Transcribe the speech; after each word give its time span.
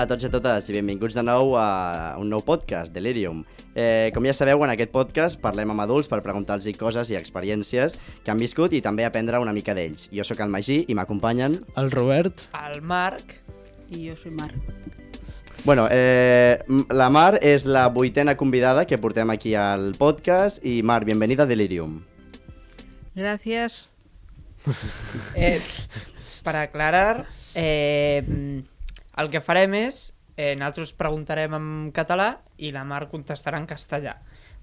Hola 0.00 0.06
a 0.06 0.14
tots 0.14 0.24
i 0.24 0.28
a 0.30 0.32
totes 0.32 0.66
i 0.70 0.72
benvinguts 0.72 1.12
de 1.12 1.20
nou 1.20 1.50
a 1.60 2.16
un 2.16 2.30
nou 2.32 2.40
podcast, 2.40 2.88
Delirium. 2.94 3.42
Eh, 3.76 4.08
com 4.16 4.24
ja 4.24 4.32
sabeu, 4.32 4.62
en 4.64 4.70
aquest 4.72 4.94
podcast 4.94 5.36
parlem 5.42 5.74
amb 5.74 5.84
adults 5.84 6.08
per 6.08 6.22
preguntar-los 6.24 6.78
coses 6.80 7.10
i 7.12 7.18
experiències 7.18 7.98
que 8.24 8.32
han 8.32 8.40
viscut 8.40 8.72
i 8.72 8.80
també 8.80 9.04
aprendre 9.04 9.42
una 9.44 9.52
mica 9.52 9.74
d'ells. 9.76 10.06
Jo 10.08 10.24
sóc 10.24 10.40
el 10.40 10.48
Magí 10.48 10.78
i 10.88 10.96
m'acompanyen... 10.96 11.58
El 11.76 11.92
Robert. 11.92 12.46
El 12.62 12.80
Marc. 12.80 13.36
I 13.92 14.06
jo 14.06 14.16
soy 14.16 14.32
Mar. 14.40 14.48
Bueno, 15.66 15.86
eh, 15.92 16.56
la 16.88 17.10
Mar 17.12 17.36
és 17.44 17.68
la 17.68 17.84
vuitena 17.92 18.38
convidada 18.40 18.86
que 18.88 18.96
portem 18.96 19.36
aquí 19.36 19.52
al 19.52 19.90
podcast 20.00 20.64
i 20.64 20.78
Mar, 20.80 21.02
bienvenida 21.04 21.44
a 21.44 21.52
Delirium. 21.52 22.00
Gracias. 23.14 23.84
Eh, 25.36 25.60
per 26.40 26.56
aclarar, 26.56 27.26
eh, 27.52 28.64
el 29.20 29.30
que 29.30 29.42
farem 29.44 29.74
és, 29.78 30.12
eh, 30.36 30.54
nosaltres 30.56 30.92
preguntarem 30.96 31.54
en 31.54 31.66
català 31.92 32.30
i 32.58 32.72
la 32.72 32.84
Mar 32.84 33.06
contestarà 33.12 33.58
en 33.60 33.68
castellà, 33.68 34.16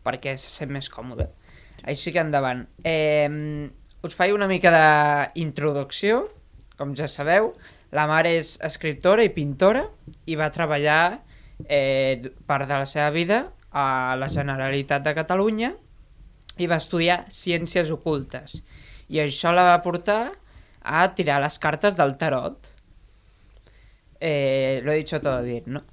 perquè 0.03 0.35
se 0.37 0.49
sent 0.49 0.71
més 0.73 0.89
còmode. 0.89 1.29
Així 1.85 2.11
que 2.11 2.23
endavant. 2.23 2.65
Eh, 2.83 3.69
us 4.01 4.15
faig 4.15 4.33
una 4.33 4.47
mica 4.47 4.71
d'introducció, 4.73 6.27
com 6.77 6.95
ja 6.95 7.07
sabeu. 7.07 7.53
La 7.91 8.07
Mar 8.07 8.25
és 8.27 8.57
escriptora 8.65 9.23
i 9.23 9.33
pintora 9.33 9.85
i 10.25 10.35
va 10.35 10.51
treballar 10.51 11.21
eh, 11.67 12.21
part 12.45 12.67
de 12.67 12.81
la 12.83 12.85
seva 12.85 13.09
vida 13.11 13.43
a 13.71 14.15
la 14.19 14.29
Generalitat 14.29 15.05
de 15.05 15.13
Catalunya 15.17 15.73
i 16.57 16.67
va 16.67 16.79
estudiar 16.81 17.23
ciències 17.33 17.91
ocultes. 17.93 18.61
I 19.09 19.21
això 19.23 19.53
la 19.53 19.65
va 19.69 19.81
portar 19.85 20.33
a 20.81 21.07
tirar 21.15 21.41
les 21.43 21.57
cartes 21.59 21.95
del 21.95 22.15
tarot. 22.17 22.69
Eh, 24.19 24.81
lo 24.83 24.91
he 24.91 24.97
dicho 24.97 25.19
todo 25.21 25.41
bien, 25.43 25.63
¿no? 25.65 25.83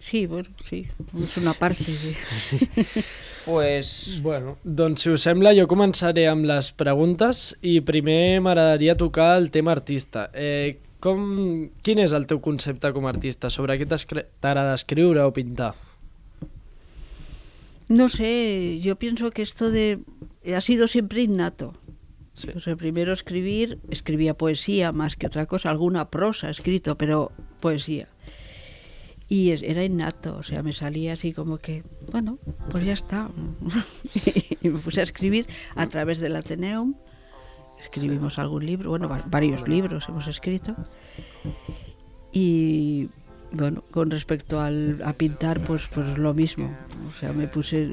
Sí, 0.00 0.26
bueno, 0.26 0.48
sí. 0.68 0.86
És 1.22 1.36
una 1.36 1.52
parte, 1.54 1.84
sí. 1.84 2.16
Pues... 3.44 4.20
Bueno, 4.22 4.58
doncs 4.64 5.04
si 5.04 5.10
us 5.10 5.24
sembla 5.24 5.54
jo 5.56 5.64
començaré 5.68 6.26
amb 6.28 6.44
les 6.48 6.70
preguntes 6.76 7.54
i 7.64 7.78
primer 7.80 8.40
m'agradaria 8.44 8.98
tocar 9.00 9.32
el 9.40 9.48
tema 9.50 9.72
artista. 9.72 10.26
Eh, 10.34 10.76
com, 11.00 11.22
quin 11.84 12.02
és 12.04 12.12
el 12.16 12.26
teu 12.28 12.40
concepte 12.44 12.92
com 12.92 13.08
a 13.08 13.12
artista? 13.14 13.48
Sobre 13.50 13.78
què 13.80 13.88
t'agrada 13.88 14.76
escriure 14.76 15.24
o 15.24 15.32
pintar? 15.32 15.72
No 17.88 18.08
sé, 18.08 18.78
yo 18.84 18.96
pienso 18.96 19.32
que 19.32 19.42
esto 19.42 19.70
de 19.70 19.98
ha 20.54 20.60
sido 20.60 20.86
siempre 20.86 21.22
innato. 21.22 21.74
Sí. 22.42 22.60
Sea, 22.60 22.76
primero 22.76 23.12
escribir, 23.12 23.78
escribía 23.90 24.34
poesía 24.34 24.92
más 24.92 25.16
que 25.16 25.26
otra 25.26 25.46
cosa, 25.46 25.70
alguna 25.70 26.10
prosa 26.10 26.50
escrito, 26.50 26.96
pero 26.96 27.32
poesía. 27.60 28.08
Y 29.28 29.50
es- 29.52 29.62
era 29.62 29.84
innato, 29.84 30.36
o 30.36 30.42
sea, 30.42 30.62
me 30.62 30.72
salía 30.72 31.12
así 31.12 31.32
como 31.32 31.58
que, 31.58 31.82
bueno, 32.10 32.38
pues 32.70 32.84
ya 32.84 32.92
está. 32.94 33.30
y 34.62 34.68
me 34.68 34.78
puse 34.80 35.00
a 35.00 35.04
escribir 35.04 35.46
a 35.76 35.86
través 35.88 36.18
del 36.18 36.34
Ateneum. 36.36 36.94
Escribimos 37.78 38.38
algún 38.38 38.66
libro, 38.66 38.90
bueno, 38.90 39.08
va- 39.08 39.24
varios 39.26 39.66
libros 39.68 40.06
hemos 40.08 40.26
escrito. 40.26 40.74
Y 42.32 43.08
bueno, 43.52 43.82
con 43.90 44.10
respecto 44.10 44.60
al, 44.60 45.00
a 45.04 45.12
pintar, 45.12 45.60
pues, 45.64 45.82
pues 45.92 46.18
lo 46.18 46.34
mismo. 46.34 46.70
O 47.08 47.12
sea, 47.18 47.32
me 47.32 47.48
puse, 47.48 47.90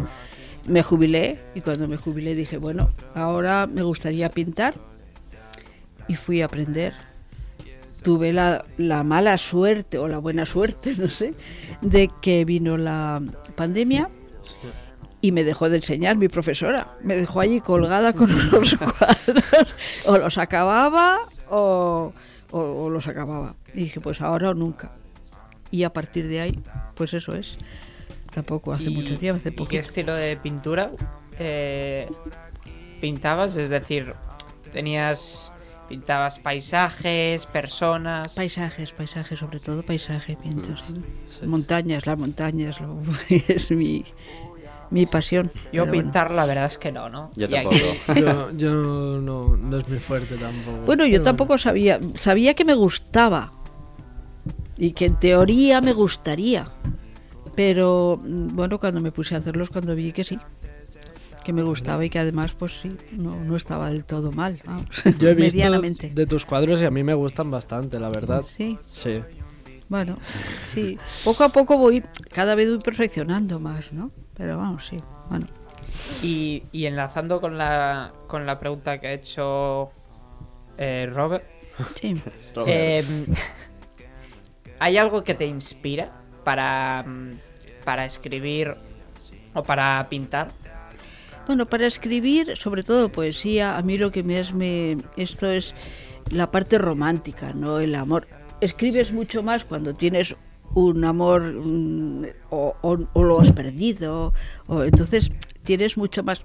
me 0.68 0.84
jubilé 0.84 1.40
y 1.56 1.62
cuando 1.62 1.88
me 1.88 1.98
jubilé 1.98 2.36
dije, 2.36 2.58
bueno, 2.58 2.92
ahora 3.16 3.66
me 3.68 3.82
gustaría 3.82 4.30
pintar 4.30 4.76
y 6.08 6.16
fui 6.16 6.42
a 6.42 6.46
aprender. 6.46 6.94
Tuve 8.04 8.32
la, 8.32 8.64
la 8.78 9.04
mala 9.04 9.38
suerte 9.38 9.98
o 9.98 10.08
la 10.08 10.20
buena 10.20 10.46
suerte, 10.46 10.94
no 11.00 11.08
sé, 11.08 11.34
de 11.82 12.10
que 12.22 12.46
vino 12.46 12.78
la 12.78 13.22
pandemia 13.56 14.10
y 15.20 15.32
me 15.32 15.44
dejó 15.44 15.70
de 15.70 15.78
enseñar 15.78 16.16
mi 16.16 16.28
profesora. 16.30 16.96
Me 17.02 17.16
dejó 17.16 17.40
allí 17.42 17.60
colgada 17.60 18.14
con 18.14 18.30
unos 18.54 18.76
cuadros. 18.76 19.74
O 20.06 20.18
los 20.18 20.38
acababa 20.38 21.22
o, 21.50 22.14
o- 22.52 22.60
o 22.86 22.90
los 22.90 23.08
acababa. 23.08 23.56
Y 23.74 23.80
dije, 23.86 24.00
pues 24.00 24.22
ahora 24.22 24.52
o 24.52 24.54
nunca. 24.54 24.92
Y 25.72 25.84
a 25.84 25.92
partir 25.92 26.28
de 26.28 26.40
ahí, 26.40 26.60
pues 26.96 27.14
eso 27.14 27.34
es. 27.36 27.58
Tampoco 28.38 28.72
hace 28.72 28.92
y- 28.92 28.96
mucho 28.96 29.18
tiempo, 29.18 29.40
hace 29.40 29.50
¿Y 29.64 29.66
qué 29.66 29.80
estilo 29.80 30.14
de 30.14 30.38
pintura 30.38 30.92
eh, 31.40 32.08
pintabas? 33.02 33.56
Es 33.56 33.70
decir, 33.70 34.14
tenías... 34.72 35.52
Pintabas 35.90 36.38
paisajes, 36.38 37.46
personas... 37.48 38.36
Paisajes, 38.36 38.92
paisajes, 38.92 39.40
sobre 39.40 39.60
todo 39.62 39.82
paisaje, 39.84 40.36
pinto, 40.36 40.76
sí. 40.76 40.94
Sí. 41.40 41.46
Montañas, 41.48 42.06
las 42.06 42.18
montañas, 42.20 42.80
lo- 42.82 43.02
es 43.30 43.72
mi, 43.72 44.04
mi 44.92 45.06
pasión. 45.06 45.50
Yo 45.72 45.86
bueno. 45.88 45.94
pintar 46.04 46.30
la 46.32 46.46
verdad 46.46 46.66
es 46.66 46.78
que 46.78 46.92
no, 46.92 47.08
¿no? 47.10 47.32
Yo 47.38 47.48
tampoco. 47.50 47.76
aquí- 48.10 48.20
Yo, 48.22 48.52
yo 48.52 48.72
no, 49.22 49.56
no 49.56 49.78
es 49.78 49.88
mi 49.88 49.98
fuerte 49.98 50.36
tampoco. 50.36 50.78
Bueno, 50.86 51.06
yo 51.08 51.22
tampoco 51.24 51.58
sabía, 51.58 52.02
sabía 52.16 52.54
que 52.54 52.66
me 52.66 52.76
gustaba 52.76 53.54
y 54.78 54.92
que 54.92 55.06
en 55.06 55.16
teoría 55.16 55.80
me 55.80 55.94
gustaría, 55.94 56.68
pero 57.58 58.22
mm, 58.24 58.56
bueno, 58.56 58.80
cuando 58.80 59.02
me 59.02 59.12
puse 59.12 59.36
a 59.36 59.40
hacerlos, 59.40 59.70
cuando 59.70 59.94
vi 59.96 60.14
que 60.14 60.24
sí, 60.24 60.40
que 61.44 61.52
me 61.54 61.64
gustaba 61.64 62.06
y 62.06 62.10
que 62.10 62.20
además, 62.20 62.54
pues 62.58 62.80
sí, 62.82 62.96
no, 63.14 63.36
no 63.44 63.56
estaba 63.58 63.90
del 63.90 64.06
todo 64.06 64.32
mal, 64.32 64.62
vamos, 64.66 64.86
Yo 65.20 65.30
he 65.30 65.34
visto 65.36 65.58
medianamente. 65.58 66.10
de 66.14 66.26
tus 66.28 66.46
cuadros 66.46 66.82
y 66.82 66.86
a 66.86 66.92
mí 66.92 67.04
me 67.04 67.14
gustan 67.16 67.50
bastante, 67.52 68.00
la 68.00 68.10
verdad. 68.10 68.44
Sí, 68.44 68.78
Sí. 68.82 69.22
bueno, 69.90 70.18
sí, 70.74 70.98
poco 71.24 71.44
a 71.44 71.50
poco 71.50 71.78
voy, 71.78 72.04
cada 72.32 72.54
vez 72.56 72.70
voy 72.70 72.80
perfeccionando 72.80 73.60
más, 73.60 73.92
¿no? 73.92 74.12
Pero 74.36 74.58
vamos, 74.58 74.86
sí, 74.86 75.00
bueno. 75.30 75.48
Y, 76.22 76.64
y 76.72 76.86
enlazando 76.86 77.42
con 77.42 77.58
la, 77.58 78.14
con 78.28 78.46
la 78.46 78.60
pregunta 78.60 79.00
que 79.00 79.08
ha 79.08 79.14
hecho 79.14 79.90
eh, 80.78 81.10
Robert, 81.12 81.44
Sí. 81.96 82.14
Robert. 82.56 82.68
eh, 82.68 83.04
¿hay 84.80 84.98
algo 84.98 85.24
que 85.24 85.34
te 85.34 85.46
inspira 85.46 86.12
para, 86.44 87.04
mm, 87.08 87.32
para 87.88 88.04
escribir 88.04 88.76
o 89.54 89.64
para 89.64 90.06
pintar? 90.10 90.52
Bueno, 91.48 91.66
para 91.66 91.86
escribir, 91.88 92.58
sobre 92.58 92.84
todo 92.84 93.08
poesía, 93.08 93.78
a 93.78 93.82
mí 93.82 93.98
lo 93.98 94.12
que 94.12 94.24
me 94.24 94.42
es 94.42 94.54
me 94.54 94.98
esto 95.16 95.50
es 95.50 95.74
la 96.30 96.52
parte 96.52 96.78
romántica, 96.78 97.54
no 97.54 97.80
el 97.80 97.96
amor. 97.96 98.28
Escribes 98.60 99.14
mucho 99.14 99.42
más 99.42 99.64
cuando 99.64 99.94
tienes 99.94 100.36
un 100.74 101.06
amor 101.06 101.42
mm, 101.44 102.26
o, 102.50 102.76
o- 102.82 103.08
o 103.14 103.24
lo 103.24 103.40
has 103.40 103.54
perdido, 103.54 104.34
o 104.68 104.84
entonces 104.84 105.32
tienes 105.64 105.96
mucho 105.96 106.24
más 106.24 106.42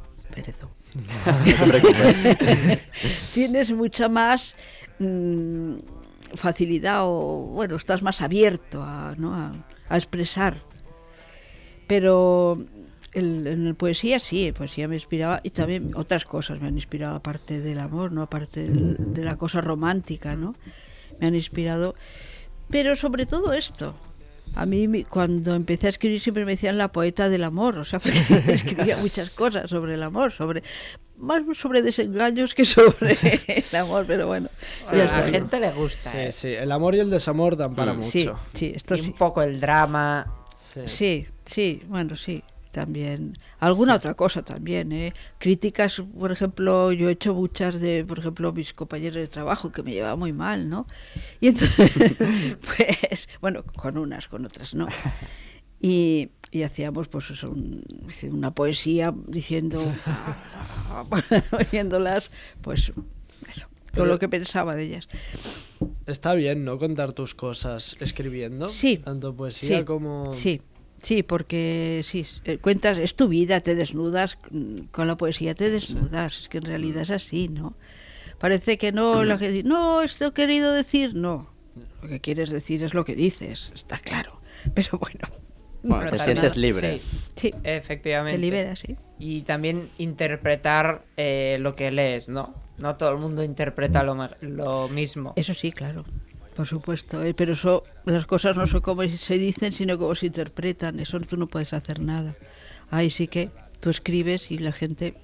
preocupes. 1.68 2.22
tienes 3.34 3.72
mucha 3.72 4.08
más 4.08 4.54
mm, 5.00 5.74
facilidad 6.36 7.00
o 7.02 7.48
bueno 7.52 7.74
estás 7.74 8.00
más 8.04 8.20
abierto 8.20 8.80
a, 8.80 9.14
¿no? 9.18 9.34
a, 9.34 9.50
a 9.88 9.96
expresar 9.96 10.54
pero 11.92 12.56
el- 13.12 13.46
en 13.46 13.68
la 13.68 13.74
poesía 13.74 14.18
sí 14.18 14.50
poesía 14.52 14.88
me 14.88 14.94
inspiraba 14.96 15.40
y 15.42 15.50
también 15.50 15.90
otras 15.94 16.24
cosas 16.24 16.58
me 16.58 16.68
han 16.68 16.76
inspirado 16.76 17.16
aparte 17.16 17.60
del 17.60 17.78
amor 17.80 18.12
no 18.12 18.22
aparte 18.22 18.62
del- 18.62 18.96
de 19.12 19.22
la 19.22 19.36
cosa 19.36 19.60
romántica 19.60 20.34
no 20.34 20.54
me 21.20 21.26
han 21.26 21.34
inspirado 21.34 21.94
pero 22.70 22.96
sobre 22.96 23.26
todo 23.26 23.52
esto 23.52 23.94
a 24.54 24.64
mí 24.64 24.88
mi- 24.88 25.04
cuando 25.04 25.54
empecé 25.54 25.86
a 25.88 25.90
escribir 25.90 26.18
siempre 26.20 26.46
me 26.46 26.52
decían 26.52 26.76
la 26.78 26.88
poeta 26.92 27.28
del 27.30 27.44
amor, 27.44 27.76
o 27.78 27.84
sea, 27.84 28.00
porque 28.04 28.52
escribía 28.52 28.96
muchas 28.98 29.28
cosas 29.30 29.68
sobre 29.70 29.94
el 29.94 30.02
amor, 30.02 30.30
sobre 30.32 30.62
más 31.18 31.42
sobre 31.56 31.80
desengaños 31.82 32.52
que 32.54 32.64
sobre 32.66 33.16
el 33.70 33.76
amor, 33.76 34.04
pero 34.06 34.26
bueno, 34.26 34.48
Sí, 34.82 34.96
a 35.00 35.04
la 35.04 35.22
gente 35.22 35.58
le 35.60 35.70
gusta. 35.72 36.10
Sí, 36.10 36.18
¿eh? 36.18 36.32
sí, 36.32 36.48
el 36.48 36.70
amor 36.72 36.94
y 36.94 37.00
el 37.00 37.08
desamor 37.10 37.56
dan 37.56 37.74
para 37.74 37.92
Mm. 37.94 37.96
mucho. 37.96 38.10
Sí, 38.10 38.28
sí, 38.54 38.72
esto 38.74 38.94
Y 38.94 38.98
sí. 39.02 39.10
un 39.10 39.16
poco 39.16 39.40
el 39.42 39.58
drama. 39.60 40.26
Sí, 40.86 41.26
sí, 41.46 41.82
bueno, 41.88 42.16
sí. 42.16 42.42
también. 42.72 43.34
Alguna 43.60 43.94
otra 43.96 44.14
cosa 44.14 44.42
también, 44.42 44.92
¿eh? 44.92 45.12
Críticas, 45.38 46.02
por 46.18 46.32
ejemplo, 46.32 46.90
yo 46.92 47.08
he 47.10 47.12
hecho 47.12 47.34
muchas 47.34 47.78
de, 47.80 48.02
por 48.04 48.18
ejemplo, 48.18 48.50
mis 48.52 48.72
compañeros 48.72 49.16
de 49.16 49.28
trabajo 49.28 49.70
que 49.72 49.82
me 49.82 49.92
llevaba 49.92 50.16
muy 50.16 50.32
mal, 50.32 50.68
¿no? 50.70 50.86
Y 51.40 51.48
entonces, 51.48 51.90
pues, 52.76 53.28
bueno, 53.42 53.62
con 53.64 53.98
unas, 53.98 54.26
con 54.28 54.46
otras, 54.46 54.74
¿no? 54.74 54.86
Y, 55.80 56.30
y 56.50 56.62
hacíamos, 56.62 57.08
pues, 57.08 57.28
eso, 57.30 57.50
un- 57.50 57.84
una 58.30 58.52
poesía 58.54 59.12
diciendo, 59.26 59.78
oyéndolas, 61.52 62.30
pues, 62.62 62.92
eso, 63.50 63.66
con 63.94 64.08
lo 64.08 64.18
que 64.18 64.28
pensaba 64.28 64.74
de 64.74 64.84
ellas. 64.84 65.08
Está 66.06 66.34
bien, 66.34 66.64
¿no? 66.64 66.78
Contar 66.78 67.12
tus 67.12 67.34
cosas 67.34 67.96
escribiendo. 68.00 68.68
Sí. 68.68 68.96
Tanto 68.98 69.34
poesía 69.34 69.78
Sí, 69.80 69.84
como... 69.84 70.32
Sí, 70.34 70.60
sí, 71.02 71.22
porque 71.22 72.02
sí, 72.04 72.26
eh, 72.44 72.58
cuentas, 72.58 72.98
es 72.98 73.14
tu 73.16 73.28
vida, 73.28 73.60
te 73.60 73.74
desnudas, 73.74 74.38
mm, 74.50 74.82
con 74.90 75.06
la 75.08 75.16
poesía 75.16 75.54
te 75.54 75.68
desnudas, 75.70 76.38
es 76.40 76.48
que 76.48 76.58
en 76.58 76.64
realidad 76.64 77.02
es 77.02 77.10
así, 77.10 77.48
¿no? 77.48 77.74
Parece 78.38 78.78
que 78.78 78.92
no, 78.92 79.24
la 79.24 79.38
que 79.38 79.48
dice, 79.50 79.68
no, 79.68 80.02
esto 80.02 80.26
he 80.26 80.32
querido 80.32 80.72
decir, 80.72 81.14
no. 81.14 81.50
Lo 82.02 82.08
que 82.08 82.20
quieres 82.20 82.50
decir 82.50 82.82
es 82.82 82.94
lo 82.94 83.04
que 83.04 83.14
dices, 83.14 83.70
está 83.74 83.98
claro. 83.98 84.40
Pero 84.74 84.98
bueno, 84.98 85.28
Bueno, 85.82 86.10
te 86.10 86.16
también- 86.18 86.38
sientes 86.40 86.56
libre. 86.56 86.98
sí, 86.98 87.20
sí, 87.36 87.54
efectivamente. 87.64 88.36
te 88.38 88.40
liberas, 88.40 88.78
sí. 88.80 88.96
Y 89.18 89.42
también 89.42 89.88
interpretar 89.98 91.02
eh, 91.16 91.56
lo 91.60 91.74
que 91.76 91.90
lees, 91.90 92.28
¿no? 92.28 92.52
No 92.78 92.96
todo 92.96 93.10
el 93.10 93.18
mundo 93.18 93.44
interpreta 93.44 94.02
lo, 94.02 94.16
lo 94.40 94.88
mismo. 94.88 95.32
Eso 95.36 95.54
sí, 95.54 95.70
claro, 95.70 96.04
por 96.54 96.66
supuesto. 96.66 97.22
eh, 97.22 97.34
Pero 97.34 97.52
eso, 97.54 97.84
las 98.04 98.26
cosas 98.26 98.56
no 98.56 98.66
son 98.66 98.80
como 98.80 99.06
se 99.06 99.38
dicen, 99.38 99.72
sino 99.72 99.98
como 99.98 100.14
se 100.14 100.26
interpretan. 100.26 101.00
Eso 101.00 101.20
tú 101.20 101.36
no 101.36 101.46
puedes 101.46 101.72
hacer 101.72 102.00
nada. 102.00 102.34
Ahí 102.90 103.10
sí 103.10 103.28
que 103.28 103.50
tú 103.80 103.90
escribes 103.90 104.50
y 104.50 104.58
la 104.58 104.72
gente, 104.72 105.14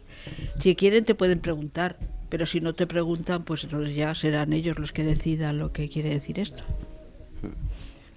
si 0.59 0.75
quieren, 0.75 1.05
te 1.05 1.15
pueden 1.15 1.41
preguntar. 1.41 1.97
Pero 2.29 2.45
si 2.45 2.61
no 2.61 2.75
te 2.75 2.87
preguntan, 2.87 3.43
pues 3.43 3.65
entonces 3.65 3.97
ya 3.97 4.15
serán 4.15 4.53
ellos 4.53 4.79
los 4.79 4.93
que 4.93 5.03
decidan 5.03 5.59
lo 5.59 5.73
que 5.73 5.89
quiere 5.89 6.11
decir 6.11 6.39
esto. 6.39 6.63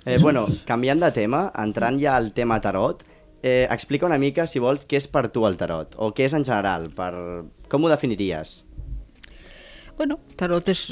Eh, 0.06 0.18
bueno, 0.20 0.48
canviant 0.66 1.02
de 1.02 1.12
tema, 1.12 1.52
entrant 1.56 2.02
ja 2.02 2.18
al 2.18 2.34
tema 2.34 2.60
tarot, 2.60 3.06
eh, 3.44 3.68
explica 3.70 4.08
una 4.08 4.18
mica, 4.18 4.48
si 4.48 4.60
vols, 4.60 4.88
què 4.90 4.98
és 4.98 5.08
per 5.08 5.30
tu 5.30 5.46
el 5.48 5.56
tarot, 5.62 5.94
o 5.96 6.10
què 6.18 6.26
és 6.26 6.34
en 6.34 6.44
general, 6.44 6.90
per... 6.92 7.14
com 7.70 7.86
ho 7.86 7.92
definiries? 7.92 8.66
Bueno, 9.98 10.18
tarot 10.36 10.68
es. 10.74 10.88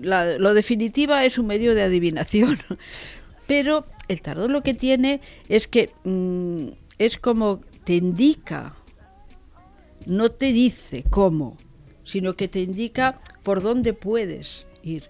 La- 0.00 0.38
lo 0.38 0.54
definitiva 0.54 1.24
es 1.24 1.38
un 1.38 1.46
medio 1.46 1.74
de 1.74 1.82
adivinación. 1.82 2.58
Pero 3.46 3.84
el 4.08 4.20
tarot 4.22 4.48
lo 4.50 4.62
que 4.62 4.74
tiene 4.74 5.20
es 5.48 5.66
que 5.66 5.90
mm, 6.04 6.68
es 6.98 7.18
como 7.18 7.60
te 7.84 7.94
indica, 7.94 8.74
no 10.06 10.30
te 10.30 10.52
dice 10.52 11.04
cómo, 11.10 11.56
sino 12.04 12.34
que 12.34 12.48
te 12.48 12.60
indica 12.60 13.18
por 13.42 13.62
dónde 13.62 13.92
puedes 13.92 14.66
ir. 14.82 15.04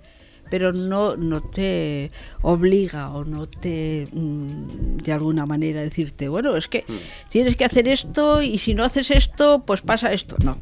Pero 0.51 0.73
no, 0.73 1.17
no 1.17 1.41
te 1.43 2.11
obliga 2.43 3.11
o 3.11 3.25
no 3.25 3.47
te, 3.47 4.09
mm, 4.13 4.97
de 4.97 5.13
alguna 5.13 5.47
manera, 5.47 5.81
decirte, 5.81 6.29
bueno, 6.29 6.57
es 6.57 6.67
que 6.67 6.85
tienes 7.29 7.55
que 7.57 7.65
hacer 7.65 7.87
esto 7.87 8.43
y 8.43 8.59
si 8.59 8.75
no 8.75 8.83
haces 8.85 9.13
esto, 9.13 9.63
pues 9.65 9.81
pasa 9.81 10.13
esto. 10.13 10.37
No, 10.43 10.59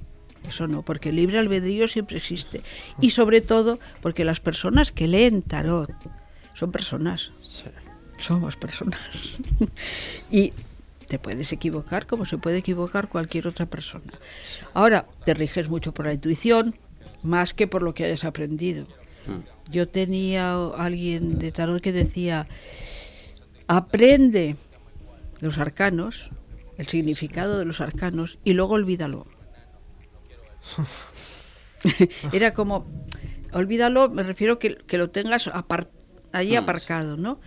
eso 0.48 0.66
no, 0.66 0.82
porque 0.82 1.08
el 1.10 1.16
libre 1.16 1.38
albedrío 1.38 1.88
siempre 1.88 2.16
existe. 2.18 2.62
Y 3.00 3.10
sobre 3.10 3.40
todo 3.40 3.78
porque 4.02 4.24
las 4.24 4.40
personas 4.40 4.92
que 4.92 5.06
leen 5.08 5.42
tarot 5.42 5.90
son 6.54 6.72
personas, 6.72 7.30
Sí. 7.42 7.64
somos 8.18 8.56
personas. 8.56 8.98
y 10.30 10.52
te 11.06 11.18
puedes 11.18 11.52
equivocar 11.52 12.06
como 12.06 12.24
se 12.26 12.36
puede 12.38 12.58
equivocar 12.58 13.08
cualquier 13.08 13.46
otra 13.46 13.66
persona. 13.66 14.12
Ahora, 14.74 15.06
te 15.24 15.34
riges 15.34 15.68
mucho 15.68 15.92
por 15.92 16.06
la 16.06 16.12
intuición, 16.12 16.74
más 17.22 17.54
que 17.54 17.66
por 17.66 17.82
lo 17.82 17.94
que 17.94 18.04
hayas 18.04 18.24
aprendido. 18.24 18.86
Yo 19.70 19.86
tenía 19.88 20.54
alguien 20.76 21.38
de 21.38 21.52
tarot 21.52 21.82
que 21.82 21.92
decía, 21.92 22.46
aprende 23.66 24.56
los 25.40 25.58
arcanos, 25.58 26.30
el 26.78 26.86
significado 26.88 27.58
de 27.58 27.64
los 27.64 27.80
arcanos, 27.80 28.38
y 28.44 28.52
luego 28.54 28.74
olvídalo. 28.74 29.26
Era 32.32 32.54
como, 32.54 32.86
olvídalo, 33.52 34.08
me 34.10 34.22
refiero 34.22 34.58
que, 34.58 34.76
que 34.76 34.98
lo 34.98 35.10
tengas 35.10 35.46
apar- 35.48 35.88
allí 36.32 36.54
Mm, 36.54 36.58
aparcado, 36.58 37.16
¿no? 37.16 37.38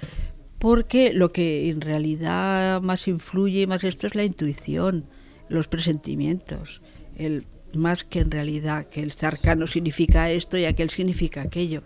Porque 0.60 1.12
lo 1.14 1.32
que 1.32 1.70
en 1.70 1.82
realidad 1.82 2.82
más 2.82 3.08
influye, 3.08 3.66
más 3.68 3.84
esto 3.84 4.08
es 4.08 4.16
la 4.16 4.24
intuición, 4.24 5.06
los 5.50 5.68
presentimientos, 5.68 6.82
el 7.18 7.46
más 7.74 8.04
que 8.04 8.20
en 8.20 8.32
realidad 8.32 8.86
que 8.88 9.02
el 9.02 9.14
arcano 9.22 9.66
significa 9.66 10.30
esto 10.30 10.58
y 10.58 10.66
aquel 10.66 10.90
significa 10.90 11.42
aquello, 11.42 11.82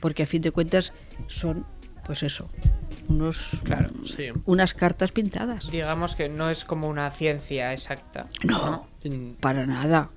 porque 0.00 0.24
a 0.24 0.26
fin 0.26 0.42
de 0.42 0.50
cuentas 0.50 0.92
son, 1.28 1.64
pues 2.04 2.22
eso, 2.22 2.48
unos, 3.08 3.50
Claro. 3.62 3.90
Sí. 4.04 4.28
unas 4.46 4.74
cartas 4.74 5.12
pintadas. 5.12 5.70
Digamos 5.70 6.16
que 6.16 6.28
no 6.28 6.50
es 6.50 6.64
como 6.64 6.88
una 6.88 7.10
ciencia 7.10 7.72
exacta. 7.72 8.26
No, 8.44 8.86
Y, 9.04 9.34
para 9.40 9.64
nada, 9.66 10.10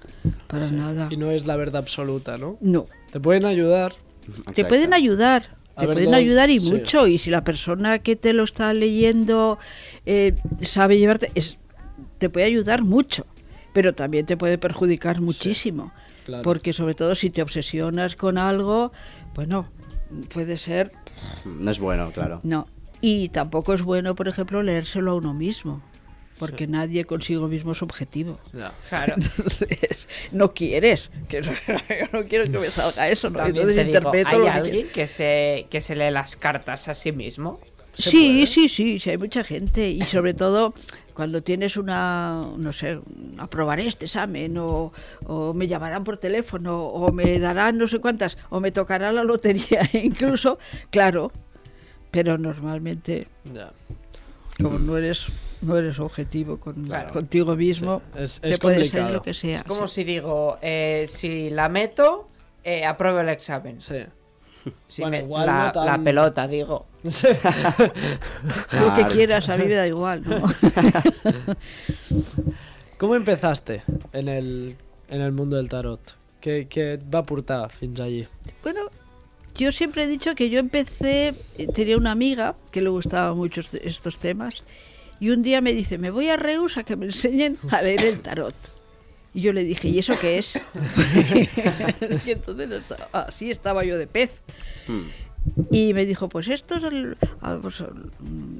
para 0.51 0.69
nada. 0.69 1.07
y 1.09 1.17
no 1.17 1.31
es 1.31 1.45
la 1.47 1.55
verdad 1.55 1.77
absoluta, 1.81 2.37
¿no? 2.37 2.57
No, 2.61 2.85
Te 3.11 3.19
pueden 3.19 3.45
ayudar. 3.45 3.93
te 4.53 4.65
pueden 4.65 4.93
ayudar. 4.93 5.57
A 5.75 5.81
Te 5.81 5.87
ver, 5.87 5.95
pueden 5.95 6.13
ayudar 6.13 6.49
y 6.49 6.59
sí. 6.59 6.69
mucho. 6.71 7.07
Y 7.07 7.17
si 7.17 7.29
la 7.31 7.43
persona 7.43 7.99
que 7.99 8.15
te 8.15 8.33
lo 8.33 8.43
está 8.43 8.73
leyendo 8.73 9.57
eh, 10.05 10.35
sabe 10.61 10.97
llevarte, 10.99 11.31
es, 11.33 11.57
te 12.17 12.29
puede 12.29 12.45
ayudar 12.45 12.83
mucho. 12.83 13.25
Pero 13.73 13.93
también 13.93 14.25
te 14.25 14.35
puede 14.35 14.57
perjudicar 14.57 15.21
muchísimo. 15.21 15.91
claro. 16.25 16.43
Porque 16.43 16.73
sobre 16.73 16.93
todo 16.93 17.15
si 17.15 17.29
te 17.29 17.41
obsesionas 17.41 18.15
con 18.15 18.37
algo, 18.37 18.91
bueno, 19.33 19.69
puede 20.33 20.57
ser, 20.57 20.91
No 21.45 21.71
és 21.71 21.79
bueno, 21.79 22.11
claro. 22.11 22.41
no. 22.43 22.67
Y 22.99 23.29
tampoco 23.29 23.73
es 23.73 23.81
bueno, 23.81 24.13
por 24.13 24.27
ejemplo, 24.27 24.61
leérselo 24.61 25.11
a 25.11 25.15
uno 25.15 25.33
mismo. 25.33 25.81
Porque 26.41 26.67
nadie 26.67 27.05
consigo 27.05 27.47
mismo 27.47 27.71
es 27.71 27.81
objetivo. 27.81 28.39
Ya. 28.51 28.73
Claro. 28.89 29.15
Entonces, 29.17 30.09
no 30.31 30.53
quieres. 30.53 31.09
Que 31.29 31.41
no, 31.41 31.51
yo 31.67 32.19
no 32.19 32.25
quiero 32.27 32.45
que 32.51 32.59
me 32.59 32.69
salga 32.69 33.07
eso. 33.09 33.29
¿no? 33.29 33.37
También 33.37 33.69
Entonces 33.69 33.75
te 33.75 33.83
digo, 33.85 33.97
interpreto 33.97 34.29
¿hay 34.29 34.37
lo 34.37 34.43
que 34.43 34.49
alguien 34.49 34.87
que 34.89 35.07
se, 35.07 35.67
que 35.69 35.79
se 35.81 35.95
lee 35.95 36.11
las 36.11 36.35
cartas 36.35 36.87
a 36.87 36.93
sí 36.93 37.11
mismo? 37.11 37.59
¿Se 37.93 38.09
Sí, 38.09 38.27
puede? 38.33 38.47
sí, 38.47 38.69
sí, 38.69 38.99
sí, 38.99 39.09
hay 39.09 39.17
mucha 39.17 39.43
gente. 39.43 39.89
Y 39.89 40.01
sobre 40.03 40.33
todo 40.33 40.73
cuando 41.13 41.43
tienes 41.43 41.77
una, 41.77 42.47
no 42.57 42.71
sé, 42.73 42.99
aprobaré 43.37 43.85
este 43.85 44.05
examen 44.05 44.57
o, 44.57 44.91
o 45.25 45.53
me 45.53 45.67
llamarán 45.67 46.03
por 46.03 46.17
teléfono 46.17 46.85
o 46.85 47.11
me 47.11 47.37
darán 47.37 47.77
no 47.77 47.87
sé 47.87 47.99
cuántas 47.99 48.37
o 48.49 48.59
me 48.59 48.71
tocará 48.71 49.11
la 49.11 49.23
lotería 49.23 49.81
incluso, 49.93 50.57
claro. 50.89 51.31
Pero 52.11 52.37
normalmente, 52.37 53.27
como 54.61 54.79
no 54.79 54.97
eres 54.97 55.25
no 55.61 55.77
eres 55.77 55.99
objetivo 55.99 56.57
con, 56.57 56.85
Claro. 56.85 57.11
contigo 57.13 57.55
mismo, 57.55 58.01
Sí, 58.15 58.21
es- 58.23 58.41
te 58.41 58.49
es 58.51 58.59
puede 58.59 58.75
complicado. 58.77 59.03
salir 59.03 59.15
lo 59.15 59.21
que 59.21 59.33
sea. 59.33 59.57
Es 59.57 59.63
como 59.63 59.87
sí. 59.87 59.95
si 59.95 60.03
digo, 60.03 60.57
eh, 60.61 61.05
si 61.07 61.49
la 61.49 61.69
meto, 61.69 62.27
eh, 62.63 62.85
apruebo 62.85 63.19
el 63.19 63.29
examen. 63.29 63.81
Sí. 63.81 63.95
Si 64.87 65.01
Bueno, 65.01 65.17
me- 65.17 65.23
igual 65.23 65.45
la, 65.47 65.63
no 65.65 65.71
tan- 65.71 65.85
la 65.87 65.97
pelota, 65.97 66.47
digo. 66.47 66.85
Sí. 67.07 67.27
Lo 68.79 68.93
que 68.93 69.05
quieras, 69.11 69.49
a 69.49 69.57
mí 69.57 69.65
me 69.65 69.73
da 69.73 69.87
igual. 69.87 70.21
¿no? 70.23 70.43
¿Cómo 72.97 73.15
empezaste 73.15 73.81
en 74.13 74.27
el, 74.27 74.75
en 75.09 75.21
el 75.21 75.31
mundo 75.31 75.57
del 75.57 75.67
tarot? 75.69 76.15
¿Qué, 76.39 76.67
qué 76.69 76.99
va 77.13 77.23
portar 77.25 77.71
fins 77.71 77.99
allí? 77.99 78.27
Bueno, 78.63 78.81
yo 79.55 79.71
siempre 79.71 80.03
he 80.03 80.07
dicho 80.07 80.35
que 80.35 80.49
yo 80.49 80.59
empecé, 80.59 81.33
eh, 81.57 81.67
tenía 81.73 81.97
una 81.97 82.11
amiga 82.11 82.55
que 82.71 82.81
le 82.81 82.89
gustaban 82.89 83.35
mucho 83.37 83.61
est- 83.61 83.75
estos 83.75 84.17
temas 84.17 84.63
y 85.21 85.29
un 85.29 85.43
día 85.43 85.61
me 85.61 85.71
dice, 85.71 85.97
me 85.99 86.09
voy 86.09 86.27
a 86.29 86.35
Reus 86.35 86.77
a 86.77 86.83
que 86.83 86.97
me 86.97 87.05
enseñen 87.05 87.57
a 87.69 87.81
leer 87.81 88.03
el 88.03 88.19
tarot. 88.19 88.55
Y 89.33 89.41
yo 89.41 89.53
le 89.53 89.63
dije, 89.63 89.87
¿y 89.87 89.99
eso 89.99 90.15
qué 90.19 90.39
es? 90.39 90.59
y 92.25 92.31
entonces 92.31 92.83
así 93.13 93.49
estaba 93.49 93.85
yo 93.85 93.97
de 93.97 94.07
pez. 94.07 94.41
Mm. 94.87 95.07
Y 95.69 95.93
me 95.93 96.05
dijo, 96.05 96.27
pues 96.27 96.47
esto 96.49 96.75
es 96.77 96.83
el- 96.83 97.17
pues, 97.61 97.83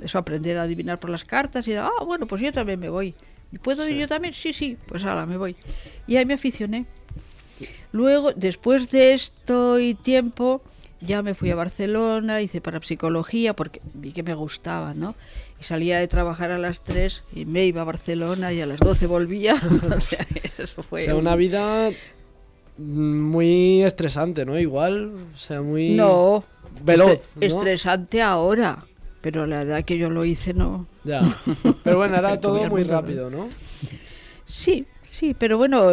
eso, 0.04 0.18
aprender 0.18 0.58
a 0.58 0.62
adivinar 0.64 1.00
por 1.00 1.10
las 1.10 1.24
cartas. 1.24 1.68
Y 1.68 1.74
ah, 1.74 1.90
bueno, 2.06 2.28
pues 2.28 2.42
yo 2.42 2.54
también 2.54 2.80
me 2.80 2.90
voy. 2.90 3.16
¿Y 3.52 3.58
¿Puedo 3.58 3.88
ir 3.90 3.98
yo 3.98 4.08
también? 4.08 4.34
Sí, 4.34 4.54
sí, 4.54 4.78
pues 4.86 5.04
ahora 5.04 5.26
me 5.26 5.38
voy. 5.38 5.56
Y 6.08 6.16
ahí 6.16 6.26
me 6.26 6.36
aficioné. 6.36 6.86
Luego, 7.92 8.32
después 8.34 8.92
de 8.92 9.14
esto 9.14 9.80
y 9.80 9.94
tiempo, 9.94 10.62
ya 11.02 11.22
me 11.22 11.34
fui 11.34 11.50
a 11.50 11.56
Barcelona, 11.56 12.40
hice 12.42 12.62
parapsicología 12.62 13.56
porque 13.56 13.82
vi 13.94 14.12
que 14.12 14.24
me 14.24 14.36
gustaba, 14.36 14.94
¿no? 14.94 15.16
Y 15.62 15.64
salía 15.64 16.00
de 16.00 16.08
trabajar 16.08 16.52
a 16.52 16.58
las 16.58 16.82
3 16.84 17.22
y 17.36 17.46
me 17.46 17.66
iba 17.66 17.82
a 17.82 17.86
Barcelona 17.86 18.52
y 18.52 18.62
a 18.62 18.66
las 18.66 18.80
12 18.80 19.06
volvía. 19.08 19.56
O 19.96 20.00
sea, 20.00 20.26
eso 20.58 20.82
O 20.82 20.84
fue 20.84 21.06
sea, 21.06 21.14
un- 21.16 21.22
una 21.22 21.36
vida 21.36 21.92
muy 22.78 23.84
estresante, 23.84 24.46
¿no? 24.46 24.58
Igual, 24.58 25.12
o 25.36 25.38
sea, 25.38 25.62
muy 25.62 25.92
No, 25.92 26.44
veloz, 26.84 27.24
estresante 27.40 28.22
ahora. 28.22 28.86
pero 29.22 29.46
la 29.46 29.62
edad 29.62 29.84
que 29.86 29.98
yo 30.00 30.10
lo 30.10 30.26
hice 30.26 30.54
no. 30.54 30.88
Ya. 31.04 31.22
Pero 31.84 31.98
bueno, 31.98 32.18
era 32.18 32.38
todo 32.42 32.68
muy 32.70 32.84
rápido, 32.84 33.30
¿no? 33.30 33.48
Sí, 34.46 34.86
sí, 35.04 35.36
pero 35.38 35.58
bueno, 35.60 35.92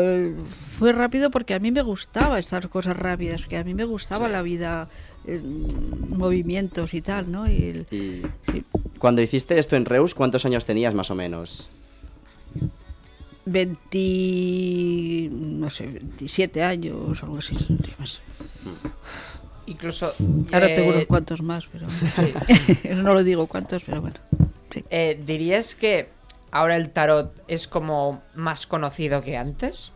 fue 0.79 0.93
rápido 0.95 1.31
porque 1.31 1.53
a 1.55 1.59
mí 1.59 1.71
me 1.71 1.83
gustaba 1.83 2.39
estas 2.39 2.67
cosas 2.69 2.97
rápidas, 2.97 3.47
que 3.47 3.59
a 3.59 3.65
mí 3.65 3.75
me 3.75 3.85
gustaba 3.85 4.29
la 4.29 4.41
vida, 4.41 4.89
eh, 5.29 5.41
movimientos 6.09 6.95
y 6.95 7.01
tal, 7.03 7.31
¿no? 7.31 7.49
Y 7.51 7.57
el- 7.65 7.87
Y 7.91 8.23
sí, 8.51 8.65
cuando 8.99 9.21
hiciste 9.23 9.59
esto 9.59 9.77
en 9.77 9.85
Reus, 9.85 10.15
¿cuántos 10.15 10.45
años 10.47 10.65
tenías 10.65 10.95
más 10.95 11.11
o 11.11 11.15
menos? 11.15 11.69
20, 13.47 15.31
no 15.33 15.71
sé, 15.71 15.87
27 15.87 16.63
años 16.63 17.23
o 17.23 17.27
algo 17.27 17.39
así. 17.39 17.55
no 17.69 17.77
más. 17.99 18.21
Incluso... 19.67 20.13
Ahora 20.53 20.67
eh, 20.67 20.75
tengo 20.75 20.91
unos 20.91 21.07
cuantos 21.07 21.43
más, 21.43 21.65
pero 21.71 21.87
no 22.97 23.13
lo 23.15 23.23
digo 23.23 23.47
cuántos, 23.47 23.83
pero 23.85 24.01
bueno. 24.01 24.17
Sí. 24.71 24.83
eh, 24.91 25.21
¿Dirías 25.27 25.75
que 25.75 26.09
ahora 26.51 26.77
el 26.77 26.91
tarot 26.91 27.33
es 27.49 27.69
como 27.69 28.23
más 28.35 28.67
conocido 28.67 29.23
que 29.23 29.37
antes? 29.37 29.93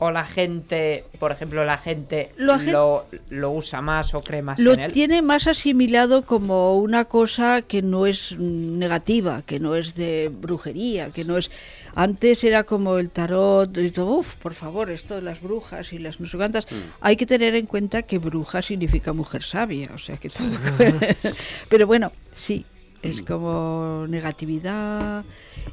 ¿O 0.00 0.12
la 0.12 0.24
gente, 0.24 1.04
por 1.18 1.32
ejemplo, 1.32 1.64
la 1.64 1.76
gente 1.76 2.30
La 2.36 2.56
lo, 2.58 3.06
lo 3.30 3.50
usa 3.50 3.82
más 3.82 4.14
o 4.14 4.20
cree 4.20 4.42
más 4.42 4.60
Lo 4.60 4.72
en 4.74 4.80
él? 4.80 4.92
tiene 4.92 5.22
más 5.22 5.48
asimilado 5.48 6.22
como 6.24 6.76
una 6.78 7.06
cosa 7.06 7.62
que 7.62 7.82
no 7.82 8.06
es 8.06 8.36
mm, 8.38 8.78
negativa, 8.78 9.42
que 9.42 9.58
no 9.58 9.74
es 9.74 9.96
de 9.96 10.30
brujería, 10.32 11.10
que 11.10 11.24
no 11.24 11.36
es... 11.36 11.50
Antes 11.96 12.44
era 12.44 12.62
como 12.62 12.98
el 12.98 13.10
tarot, 13.10 13.76
y 13.76 13.90
todo, 13.90 14.18
"Uf, 14.18 14.36
por 14.36 14.54
favor, 14.54 14.88
esto 14.90 15.16
de 15.16 15.22
las 15.22 15.40
brujas 15.42 15.92
y 15.92 15.98
las 15.98 16.20
no 16.20 16.26
sé 16.28 16.36
cuántas. 16.36 16.68
Hay 17.00 17.16
que 17.16 17.26
tener 17.26 17.56
en 17.56 17.66
cuenta 17.66 18.02
que 18.02 18.18
bruja 18.18 18.62
significa 18.62 19.12
mujer 19.12 19.42
sabia, 19.42 19.90
o 19.92 19.98
sea 19.98 20.16
que 20.16 20.28
tampoco- 20.30 20.76
Pero 21.68 21.88
bueno, 21.88 22.12
sí, 22.36 22.64
es 23.02 23.20
como 23.22 24.06
negatividad 24.08 25.24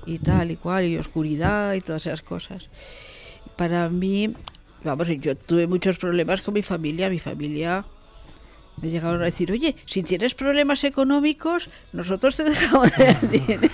y 0.07 0.17
tal 0.17 0.49
y 0.49 0.55
cual, 0.55 0.85
y 0.85 0.97
oscuridad 0.97 1.75
y 1.75 1.81
todas 1.81 2.07
esas 2.07 2.23
cosas. 2.23 2.69
Para 3.55 3.89
mí, 3.89 4.33
vamos, 4.83 5.07
yo 5.19 5.35
tuve 5.35 5.67
muchos 5.67 5.97
problemas 5.97 6.41
con 6.41 6.53
mi 6.53 6.61
familia, 6.61 7.09
mi 7.09 7.19
familia 7.19 7.85
me 8.81 8.89
llegaron 8.89 9.21
a 9.21 9.25
decir, 9.25 9.51
oye, 9.51 9.75
si 9.85 10.03
tienes 10.03 10.33
problemas 10.33 10.83
económicos, 10.83 11.69
nosotros 11.93 12.35
te 12.35 12.43
dejamos 12.43 12.91
el 12.97 13.29
dinero. 13.29 13.69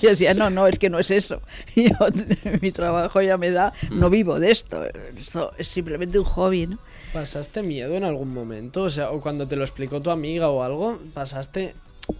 Yo 0.00 0.10
decía, 0.10 0.34
no, 0.34 0.50
no, 0.50 0.66
es 0.66 0.78
que 0.78 0.88
no 0.88 0.98
es 0.98 1.10
eso. 1.10 1.42
Yo, 1.76 1.92
mi 2.62 2.72
trabajo 2.72 3.20
ya 3.20 3.36
me 3.36 3.50
da, 3.50 3.72
no 3.90 4.08
vivo 4.10 4.40
de 4.40 4.50
esto. 4.50 4.82
Esto 5.16 5.52
es 5.58 5.68
simplemente 5.68 6.18
un 6.18 6.24
hobby, 6.24 6.66
¿no? 6.66 6.78
¿Pasaste 7.12 7.62
miedo 7.62 7.94
en 7.94 8.04
algún 8.04 8.32
momento? 8.32 8.82
O 8.82 8.90
sea, 8.90 9.10
o 9.10 9.20
cuando 9.20 9.46
te 9.46 9.56
lo 9.56 9.62
explicó 9.62 10.00
tu 10.00 10.10
amiga 10.10 10.48
o 10.48 10.62
algo, 10.62 10.98
¿pasaste 11.14 11.74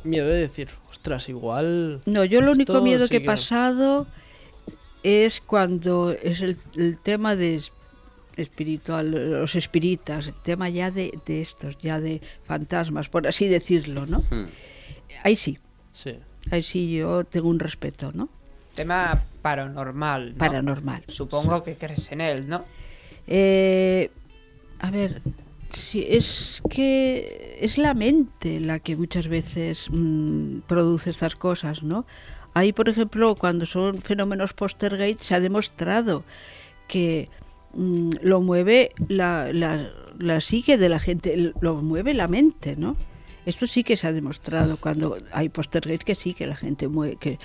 miedo 0.05 0.27
de 0.27 0.41
decir, 0.41 0.69
ostras, 0.91 1.29
igual... 1.29 2.01
No, 2.07 2.25
yo 2.25 2.41
lo 2.41 2.53
único 2.53 2.81
miedo 2.83 3.09
que 3.09 3.17
he 3.17 3.21
pasado 3.21 4.07
es 5.07 5.41
cuando 5.41 6.11
es 6.11 6.41
el, 6.41 6.57
el 6.77 6.99
tema 6.99 7.37
de 7.37 7.57
es- 7.57 7.73
espiritual, 8.37 9.11
los 9.41 9.55
espíritas, 9.55 10.27
el 10.29 10.35
tema 10.35 10.69
ya 10.69 10.91
de, 10.91 11.19
de 11.27 11.41
estos, 11.41 11.79
ya 11.79 12.01
de 12.01 12.21
fantasmas, 12.45 13.09
por 13.09 13.27
así 13.27 13.49
decirlo, 13.49 14.05
¿no? 14.07 14.19
Hmm. 14.31 14.45
Ahí 15.25 15.37
sí, 15.37 15.59
Sí. 15.95 16.15
ahí 16.51 16.63
sí 16.63 16.93
yo 16.93 17.25
tengo 17.25 17.49
un 17.49 17.59
respeto, 17.59 18.13
¿no? 18.13 18.29
Tema 18.75 19.25
paranormal. 19.41 20.33
¿no? 20.33 20.37
Paranormal. 20.39 21.05
Supongo 21.09 21.63
que 21.65 21.77
crees 21.77 22.13
en 22.13 22.21
él, 22.21 22.47
¿no? 22.49 22.65
Eh, 23.27 24.11
a 24.81 24.91
ver, 24.91 25.23
si 25.73 26.03
es 26.07 26.61
que 26.69 27.59
es 27.63 27.79
la 27.79 27.95
mente 27.95 28.61
la 28.61 28.79
que 28.81 28.97
muchas 28.97 29.29
veces 29.29 29.87
mm, 29.91 30.59
produce 30.67 31.09
estas 31.11 31.37
cosas, 31.37 31.83
¿no? 31.83 32.05
Ahí, 32.57 32.73
por 32.73 32.89
ejemplo, 32.89 33.35
cuando 33.35 33.67
son 33.67 34.01
fenómenos 34.01 34.55
postergate, 34.55 35.19
se 35.21 35.35
ha 35.35 35.41
demostrado 35.41 36.25
que 36.89 37.29
mm, 37.75 38.13
lo 38.23 38.41
mueve 38.41 38.93
la, 39.09 39.53
la, 39.53 39.91
la 40.19 40.41
psique 40.41 40.79
de 40.79 40.89
la 40.89 40.99
gente, 40.99 41.53
lo 41.61 41.75
mueve 41.83 42.15
la 42.15 42.29
mente, 42.29 42.75
¿no? 42.75 42.97
Esto 43.45 43.67
sí 43.67 43.85
que 43.85 43.99
se 43.99 44.07
ha 44.07 44.13
demostrado 44.13 44.79
cuando 44.79 45.19
hay 45.33 45.51
postergate 45.51 46.07
que 46.07 46.15
sí 46.15 46.33
que 46.33 46.47
la 46.47 46.57
gente 46.57 46.89
mueve, 46.89 47.17
que, 47.17 47.39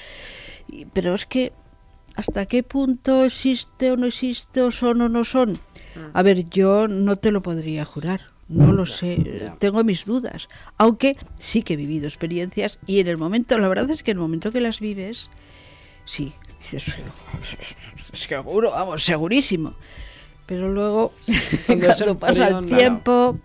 pero 0.94 1.14
es 1.14 1.26
que 1.26 1.52
hasta 2.16 2.46
qué 2.46 2.64
punto 2.64 3.26
existe 3.26 3.92
o 3.92 3.98
no 3.98 4.06
existe 4.06 4.62
o 4.62 4.72
son 4.72 5.02
o 5.02 5.10
no 5.10 5.26
son. 5.26 5.58
A 6.14 6.24
ver, 6.24 6.50
yo 6.50 6.88
no 6.88 7.18
te 7.18 7.32
lo 7.32 7.42
podría 7.42 7.84
jurar, 7.84 8.22
no 8.52 8.72
lo 8.74 8.86
sé, 8.86 9.40
ya. 9.42 9.56
tengo 9.60 9.84
mis 9.84 10.06
dudas, 10.06 10.50
aunque 10.78 11.18
sí 11.40 11.64
que 11.64 11.74
he 11.74 11.78
vivido 11.78 12.08
experiencias 12.08 12.78
y 12.86 13.00
en 13.00 13.08
el 13.08 13.18
momento, 13.18 13.58
la 13.58 13.68
verdad 13.68 13.90
es 13.90 14.04
que 14.04 14.12
en 14.12 14.18
el 14.18 14.22
momento 14.22 14.52
que 14.52 14.62
las 14.62 14.80
vives, 14.80 15.30
sí, 16.06 16.34
dices, 16.60 16.94
seguro, 18.14 18.72
vamos, 18.72 19.04
segurísimo. 19.04 19.74
Pero 20.46 20.68
luego, 20.70 21.14
Cuando 21.66 22.20
pasa 22.20 22.48
el 22.60 22.66
tiempo, 22.66 23.38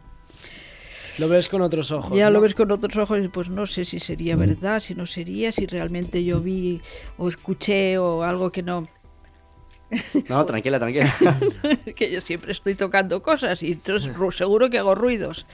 Lo 1.19 1.29
ves 1.29 1.49
con 1.49 1.63
otros 1.63 1.93
ojos. 1.93 2.17
ya 2.17 2.31
lo 2.31 2.41
ves 2.41 2.55
con 2.55 2.71
otros 2.73 2.97
ojos 2.97 3.25
y 3.25 3.29
pues 3.29 3.49
no 3.49 3.67
sé 3.67 3.85
si 3.85 4.01
sería 4.01 4.35
verdad, 4.35 4.81
si 4.81 4.95
no 4.95 5.07
sería, 5.07 5.53
si 5.53 5.67
realmente 5.67 6.25
yo 6.25 6.41
vi 6.41 6.81
o 7.17 7.29
escuché 7.29 7.97
o 7.99 8.23
algo 8.23 8.51
que 8.51 8.63
no, 8.63 8.89
No, 10.29 10.45
tranquila, 10.47 10.79
tranquila. 10.81 11.15
que 11.97 12.11
yo 12.11 12.21
siempre 12.21 12.53
estoy 12.53 12.75
tocando 12.75 13.23
cosas 13.23 13.63
y 13.63 13.73
entonces 13.73 14.15
ru- 14.15 14.33
seguro 14.33 14.69
que 14.71 14.79
hago 14.79 14.95
ruidos. 14.95 15.47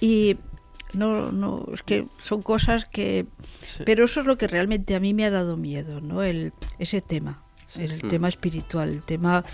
Y 0.00 0.36
no, 0.92 1.30
no, 1.32 1.64
es 1.72 1.82
que 1.82 2.06
son 2.18 2.42
cosas 2.42 2.84
que... 2.84 3.26
Sí. 3.64 3.82
Pero 3.84 4.04
eso 4.04 4.20
es 4.20 4.26
lo 4.26 4.36
que 4.38 4.46
realmente 4.48 4.94
a 4.94 5.00
mí 5.00 5.14
me 5.14 5.24
ha 5.24 5.30
dado 5.30 5.56
miedo, 5.56 6.00
¿no? 6.00 6.22
El, 6.22 6.52
ese 6.78 7.00
tema, 7.00 7.42
el 7.76 8.02
Mm. 8.04 8.08
tema 8.08 8.28
espiritual, 8.28 8.88
el 8.90 9.02
tema 9.02 9.44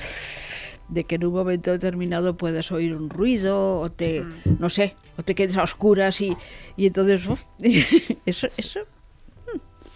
de 0.88 1.04
que 1.04 1.14
en 1.14 1.24
un 1.24 1.32
momento 1.32 1.70
determinado 1.70 2.36
puedas 2.36 2.70
oír 2.72 2.94
un 2.94 3.08
ruido 3.08 3.78
o 3.80 3.90
te, 3.90 4.24
no 4.58 4.68
sé, 4.68 4.94
o 5.16 5.22
te 5.22 5.34
quedes 5.34 5.56
a 5.56 5.62
oscuras 5.62 6.20
y, 6.20 6.36
y 6.76 6.86
entonces, 6.86 7.26
uf, 7.26 7.40
eso, 8.26 8.48
eso, 8.56 8.80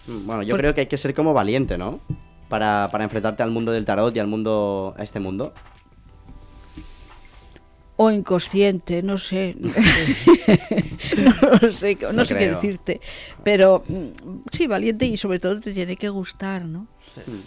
Bueno, 0.07 0.41
yo 0.43 0.53
Por- 0.53 0.61
creo 0.61 0.73
que 0.73 0.81
hay 0.81 0.87
que 0.87 0.97
ser 0.97 1.13
como 1.13 1.33
valiente, 1.33 1.77
¿no? 1.77 1.99
Para, 2.49 2.89
para 2.91 3.03
enfrentarte 3.03 3.43
al 3.43 3.51
mundo 3.51 3.71
del 3.71 3.85
tarot 3.85 4.15
y 4.15 4.19
al 4.19 4.27
mundo, 4.27 4.95
a 4.97 5.03
este 5.03 5.19
mundo. 5.19 5.53
o 7.99 8.11
inconsciente, 8.11 9.01
no 9.01 9.17
sé. 9.17 9.55
no 9.59 9.71
sé, 11.73 11.97
no 12.01 12.13
No 12.13 12.25
sé 12.25 12.37
qué 12.37 12.49
decirte. 12.49 13.01
Pero 13.43 13.83
mm, 13.87 14.41
sí, 14.51 14.67
valiente 14.67 15.05
y 15.05 15.17
sobre 15.17 15.39
todo 15.39 15.59
te 15.59 15.73
tiene 15.73 15.95
que 15.95 16.09
gustar, 16.09 16.63
¿no? 16.63 16.85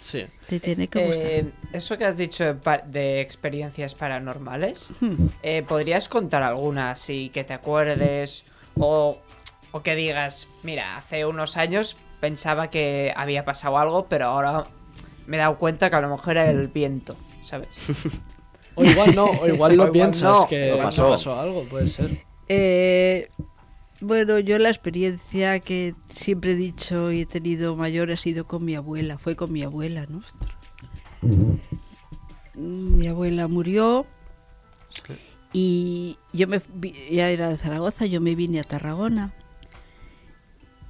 Sí. 0.01 0.25
Te 0.47 0.59
tiene 0.59 0.89
que 0.89 1.05
gustar. 1.05 1.25
Eh, 1.25 1.49
eso 1.71 1.97
que 1.97 2.03
has 2.03 2.17
dicho 2.17 2.57
de 2.87 3.21
experiencias 3.21 3.95
paranormales, 3.95 4.91
Hmm. 4.99 5.27
eh, 5.41 5.63
¿podrías 5.65 6.09
contar 6.09 6.43
alguna 6.43 6.91
así 6.91 7.29
que 7.29 7.45
te 7.45 7.53
acuerdes 7.53 8.43
o, 8.75 9.17
o 9.71 9.81
que 9.81 9.95
digas, 9.95 10.49
mira, 10.63 10.97
hace 10.97 11.25
unos 11.25 11.55
años 11.55 11.95
pensaba 12.19 12.69
que 12.69 13.13
había 13.15 13.45
pasado 13.45 13.77
algo, 13.77 14.07
pero 14.09 14.25
ahora 14.25 14.65
me 15.31 15.37
he 15.37 15.39
dado 15.39 15.57
cuenta 15.57 15.89
que 15.89 15.95
a 15.95 16.01
lo 16.01 16.09
mejor 16.09 16.35
era 16.35 16.51
el 16.51 16.67
viento, 16.67 17.15
¿sabes? 17.43 17.69
O 18.75 18.85
igual 18.85 19.15
no, 19.15 19.25
o 19.25 19.47
igual 19.47 19.71
O 19.73 19.75
lo 19.75 19.83
igual 19.83 19.91
piensas 19.91 20.39
no, 20.39 20.47
que 20.47 20.77
pasó. 20.81 21.09
pasó 21.09 21.39
algo, 21.39 21.63
puede 21.63 21.89
ser. 21.89 22.23
Eh, 22.47 23.27
bueno, 23.99 24.39
yo 24.39 24.57
la 24.59 24.69
experiencia 24.69 25.59
que 25.59 25.93
siempre 26.09 26.51
he 26.51 26.55
dicho 26.55 27.11
y 27.11 27.21
he 27.21 27.25
tenido 27.25 27.75
mayor 27.75 28.11
ha 28.11 28.17
sido 28.17 28.45
con 28.45 28.63
mi 28.65 28.75
abuela, 28.75 29.17
fue 29.17 29.35
con 29.35 29.51
mi 29.51 29.63
abuela, 29.63 30.05
¿no? 30.07 30.21
Mi 32.55 33.07
abuela 33.07 33.47
murió 33.47 34.05
y 35.53 36.17
yo 36.33 36.47
me 36.47 36.61
ya 37.11 37.29
era 37.29 37.49
de 37.49 37.57
Zaragoza, 37.57 38.05
yo 38.05 38.21
me 38.21 38.35
vine 38.35 38.59
a 38.59 38.63
Tarragona 38.63 39.33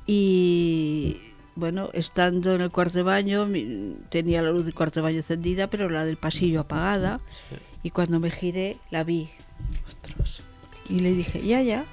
y 0.05 1.30
bueno, 1.61 1.89
estando 1.93 2.53
en 2.55 2.59
el 2.61 2.71
cuarto 2.71 2.97
de 2.97 3.03
baño, 3.03 3.45
mi- 3.45 3.95
tenía 4.09 4.41
la 4.41 4.49
luz 4.51 4.65
del 4.65 4.73
cuarto 4.73 4.99
de 4.99 5.03
baño 5.05 5.17
encendida, 5.17 5.67
pero 5.67 5.87
la 5.89 6.03
del 6.03 6.17
pasillo 6.17 6.59
apagada 6.61 7.21
y 7.83 7.91
cuando 7.91 8.19
me 8.19 8.29
giré 8.31 8.77
la 8.89 9.03
vi 9.05 9.29
Ostras. 9.87 10.39
y 10.89 10.99
le 10.99 11.13
dije, 11.13 11.39
ya, 11.45 11.61
ya. 11.61 11.85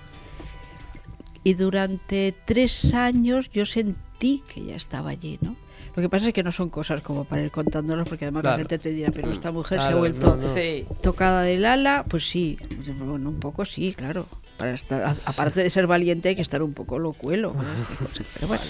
Y 1.44 1.54
durante 1.54 2.34
tres 2.44 2.92
años 2.94 3.50
yo 3.50 3.64
sentí 3.64 4.42
que 4.52 4.64
ya 4.64 4.74
estaba 4.76 5.10
allí, 5.10 5.38
¿no? 5.40 5.54
Lo 5.94 6.02
que 6.02 6.08
pasa 6.08 6.28
es 6.28 6.32
que 6.34 6.42
no 6.42 6.52
son 6.52 6.68
cosas 6.70 7.00
como 7.00 7.24
para 7.24 7.42
ir 7.42 7.50
contándolas, 7.50 8.08
porque 8.08 8.24
además 8.26 8.42
Claro. 8.42 8.56
la 8.56 8.60
gente 8.62 8.78
te 8.78 8.90
dirá, 8.90 9.10
pero 9.12 9.30
esta 9.32 9.50
mujer 9.52 9.80
se 9.80 9.86
ha 9.88 9.94
vuelto 9.94 10.36
no, 10.36 10.42
no. 10.42 10.54
Sí. 10.54 10.86
tocada 11.02 11.42
del 11.42 11.64
ala, 11.64 12.04
pues 12.08 12.28
sí, 12.28 12.58
bueno, 13.00 13.28
un 13.30 13.38
poco 13.40 13.64
sí, 13.64 13.94
claro. 13.96 14.26
Para 14.58 14.74
estar, 14.74 15.02
a- 15.02 15.16
aparte 15.24 15.62
de 15.62 15.70
ser 15.70 15.86
valiente 15.86 16.28
hay 16.30 16.36
que 16.36 16.42
estar 16.42 16.62
un 16.62 16.72
poco 16.72 16.98
locuelo. 16.98 17.52
¿no? 17.54 17.62
Pero 18.34 18.48
bueno. 18.48 18.62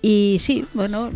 Y 0.00 0.38
sí, 0.40 0.64
bueno, 0.74 1.10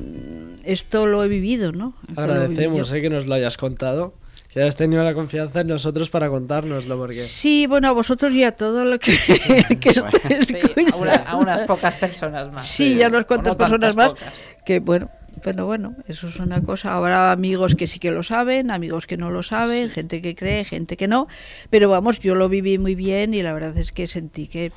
esto 0.64 1.06
lo 1.06 1.22
he 1.22 1.28
vivido, 1.28 1.72
¿no? 1.72 1.94
Esto 2.08 2.20
Agradecemos 2.20 2.90
eh, 2.92 3.00
que 3.00 3.10
nos 3.10 3.26
lo 3.26 3.34
hayas 3.34 3.56
contado. 3.56 4.14
que 4.52 4.60
hayas 4.60 4.74
tenido 4.76 5.04
la 5.04 5.14
confianza 5.14 5.60
en 5.60 5.68
nosotros 5.68 6.10
para 6.10 6.28
contárnoslo, 6.28 6.98
porque... 6.98 7.14
Sí, 7.14 7.66
bueno, 7.68 7.88
a 7.88 7.92
vosotros 7.92 8.32
y 8.34 8.42
a 8.42 8.52
todo 8.52 8.84
lo 8.84 8.98
que, 8.98 9.16
que 9.80 10.00
Bueno. 10.00 10.18
Sí, 10.46 10.56
escucha. 10.56 10.94
a, 10.94 10.96
una- 10.96 11.12
a 11.14 11.36
unas 11.36 11.62
pocas 11.62 11.94
personas 11.94 12.52
más. 12.52 12.66
Sí, 12.66 12.96
ya 12.96 13.06
unas 13.08 13.24
cuantas 13.26 13.52
no 13.52 13.58
personas 13.58 13.94
más. 13.94 14.08
pocas. 14.10 14.48
Que 14.66 14.80
bueno, 14.80 15.10
pero 15.44 15.64
bueno, 15.64 15.94
eso 16.08 16.26
es 16.26 16.36
una 16.40 16.60
cosa. 16.60 16.94
Habrá 16.96 17.30
amigos 17.30 17.76
que 17.76 17.86
sí 17.86 18.00
que 18.00 18.10
lo 18.10 18.24
saben, 18.24 18.70
amigos 18.72 19.06
que 19.06 19.16
no 19.16 19.30
lo 19.30 19.42
saben, 19.44 19.90
gente 19.90 20.20
que 20.20 20.34
cree, 20.34 20.64
gente 20.64 20.96
que 20.96 21.06
no. 21.06 21.28
Pero 21.70 21.88
vamos, 21.88 22.18
yo 22.18 22.34
lo 22.34 22.48
viví 22.48 22.78
muy 22.78 22.96
bien 22.96 23.32
y 23.32 23.42
la 23.42 23.52
verdad 23.52 23.76
es 23.78 23.92
que 23.92 24.08
sentí 24.08 24.48
que. 24.48 24.72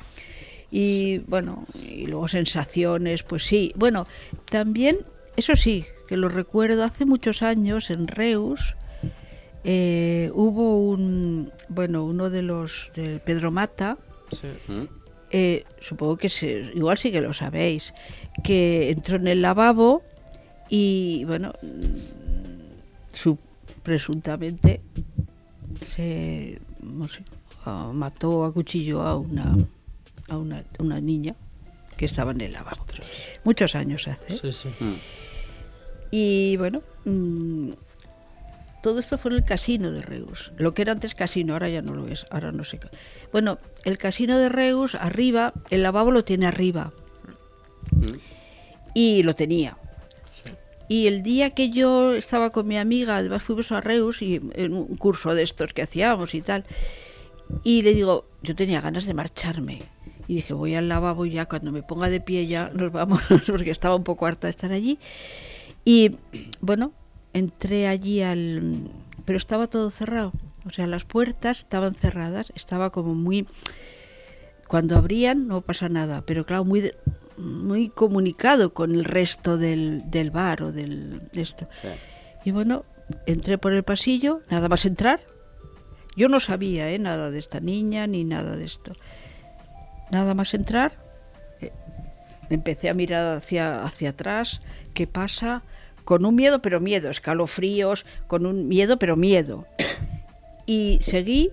Y 0.78 1.20
bueno, 1.20 1.64
y 1.74 2.06
luego 2.06 2.28
sensaciones, 2.28 3.22
pues 3.22 3.44
sí. 3.46 3.72
Bueno, 3.76 4.06
también, 4.50 4.98
eso 5.34 5.56
sí, 5.56 5.86
que 6.06 6.18
lo 6.18 6.28
recuerdo 6.28 6.84
hace 6.84 7.06
muchos 7.06 7.40
años 7.40 7.88
en 7.88 8.06
Reus. 8.06 8.76
eh, 9.64 10.30
hubo 10.34 10.86
un, 10.86 11.50
bueno, 11.70 12.04
uno 12.04 12.28
de 12.28 12.42
los, 12.42 12.92
del 12.94 13.20
Pedro 13.20 13.50
Mata, 13.50 13.96
Sí. 14.30 14.48
Eh, 15.30 15.64
supongo 15.80 16.18
que 16.18 16.28
se, 16.28 16.70
igual 16.74 16.98
sí 16.98 17.10
que 17.10 17.22
lo 17.22 17.32
sabéis, 17.32 17.94
que 18.44 18.90
entró 18.90 19.16
en 19.16 19.28
el 19.28 19.40
lavabo 19.40 20.02
y, 20.68 21.24
bueno, 21.24 21.54
su, 23.14 23.38
presuntamente 23.82 24.82
se, 25.86 26.60
no 26.82 27.08
sé, 27.08 27.22
mató 27.94 28.44
a 28.44 28.52
cuchillo 28.52 29.02
a 30.28 30.36
una, 30.36 30.58
a 30.58 30.82
una, 30.82 31.00
niña 31.00 31.34
que 31.96 32.04
estaba 32.04 32.32
en 32.32 32.40
el 32.40 32.52
lavabo. 32.52 32.84
Muchos 33.44 33.74
años 33.74 34.08
hace. 34.08 34.32
Sí, 34.32 34.52
sí. 34.52 34.68
Y 36.10 36.56
bueno, 36.56 36.82
mm, 37.04 37.72
todo 38.82 39.00
esto 39.00 39.18
fue 39.18 39.32
en 39.32 39.38
el 39.38 39.44
casino 39.44 39.90
de 39.90 40.02
Reus. 40.02 40.52
Lo 40.56 40.74
que 40.74 40.82
era 40.82 40.92
antes 40.92 41.14
casino, 41.14 41.54
ahora 41.54 41.68
ya 41.68 41.82
no 41.82 41.94
lo 41.94 42.06
es, 42.08 42.26
ahora 42.30 42.52
no 42.52 42.64
sé. 42.64 42.78
qué. 42.78 42.88
Bueno, 43.32 43.58
el 43.84 43.98
casino 43.98 44.38
de 44.38 44.48
Reus, 44.48 44.94
arriba, 44.94 45.52
el 45.70 45.82
lavabo 45.82 46.10
lo 46.10 46.24
tiene 46.24 46.46
arriba. 46.46 46.92
Mm. 47.90 48.16
Y 48.94 49.22
lo 49.22 49.34
tenía. 49.34 49.76
Y 50.88 51.08
el 51.08 51.22
día 51.22 51.50
que 51.50 51.70
yo 51.70 52.14
estaba 52.14 52.50
con 52.50 52.68
mi 52.68 52.78
amiga, 52.78 53.16
además 53.16 53.42
fuimos 53.42 53.72
a 53.72 53.80
Reus 53.80 54.22
y 54.22 54.40
en 54.54 54.72
un 54.72 54.96
curso 54.96 55.34
de 55.34 55.42
estos 55.42 55.72
que 55.72 55.82
hacíamos 55.82 56.34
y 56.34 56.42
tal. 56.42 56.64
Y 57.64 57.82
le 57.82 57.92
digo, 57.92 58.26
yo 58.42 58.54
tenía 58.54 58.80
ganas 58.80 59.04
de 59.04 59.14
marcharme. 59.14 59.82
Y 60.28 60.36
dije, 60.36 60.52
voy 60.54 60.74
al 60.74 60.88
lavabo 60.88 61.24
y 61.26 61.30
ya 61.30 61.46
cuando 61.46 61.70
me 61.72 61.82
ponga 61.82 62.08
de 62.10 62.20
pie 62.20 62.46
ya 62.46 62.70
nos 62.74 62.90
vamos, 62.92 63.22
porque 63.46 63.70
estaba 63.70 63.94
un 63.94 64.04
poco 64.04 64.26
harta 64.26 64.46
de 64.48 64.50
estar 64.50 64.72
allí. 64.72 64.98
Y 65.84 66.16
bueno, 66.60 66.92
entré 67.32 67.86
allí 67.86 68.22
al... 68.22 68.80
Pero 69.24 69.36
estaba 69.36 69.66
todo 69.68 69.90
cerrado. 69.90 70.32
O 70.66 70.70
sea, 70.70 70.86
las 70.86 71.04
puertas 71.04 71.58
estaban 71.58 71.94
cerradas, 71.94 72.52
estaba 72.56 72.90
como 72.90 73.14
muy... 73.14 73.46
Cuando 74.66 74.96
abrían 74.96 75.46
no 75.46 75.60
pasa 75.60 75.88
nada, 75.88 76.22
pero 76.26 76.44
claro, 76.44 76.64
muy, 76.64 76.80
de- 76.80 76.96
muy 77.36 77.88
comunicado 77.88 78.74
con 78.74 78.92
el 78.92 79.04
resto 79.04 79.56
del, 79.58 80.02
del 80.10 80.32
bar 80.32 80.62
o 80.64 80.72
del... 80.72 81.22
de 81.32 81.40
esto. 81.42 81.68
Sí. 81.70 81.88
Y 82.44 82.50
bueno, 82.50 82.84
entré 83.26 83.58
por 83.58 83.72
el 83.72 83.84
pasillo, 83.84 84.40
nada 84.50 84.68
más 84.68 84.84
entrar. 84.86 85.20
Yo 86.16 86.28
no 86.28 86.40
sabía 86.40 86.90
¿eh? 86.90 86.98
nada 86.98 87.30
de 87.30 87.38
esta 87.38 87.60
niña 87.60 88.06
ni 88.08 88.24
nada 88.24 88.56
de 88.56 88.64
esto. 88.64 88.92
Nada 90.10 90.34
más 90.34 90.54
entrar, 90.54 90.92
eh, 91.60 91.72
empecé 92.50 92.88
a 92.88 92.94
mirar 92.94 93.36
hacia, 93.36 93.84
hacia 93.84 94.10
atrás, 94.10 94.60
qué 94.94 95.06
pasa, 95.06 95.62
con 96.04 96.24
un 96.24 96.36
miedo, 96.36 96.62
pero 96.62 96.80
miedo, 96.80 97.10
escalofríos, 97.10 98.06
con 98.28 98.46
un 98.46 98.68
miedo, 98.68 98.98
pero 98.98 99.16
miedo. 99.16 99.66
Y 100.68 100.98
seguí 101.00 101.52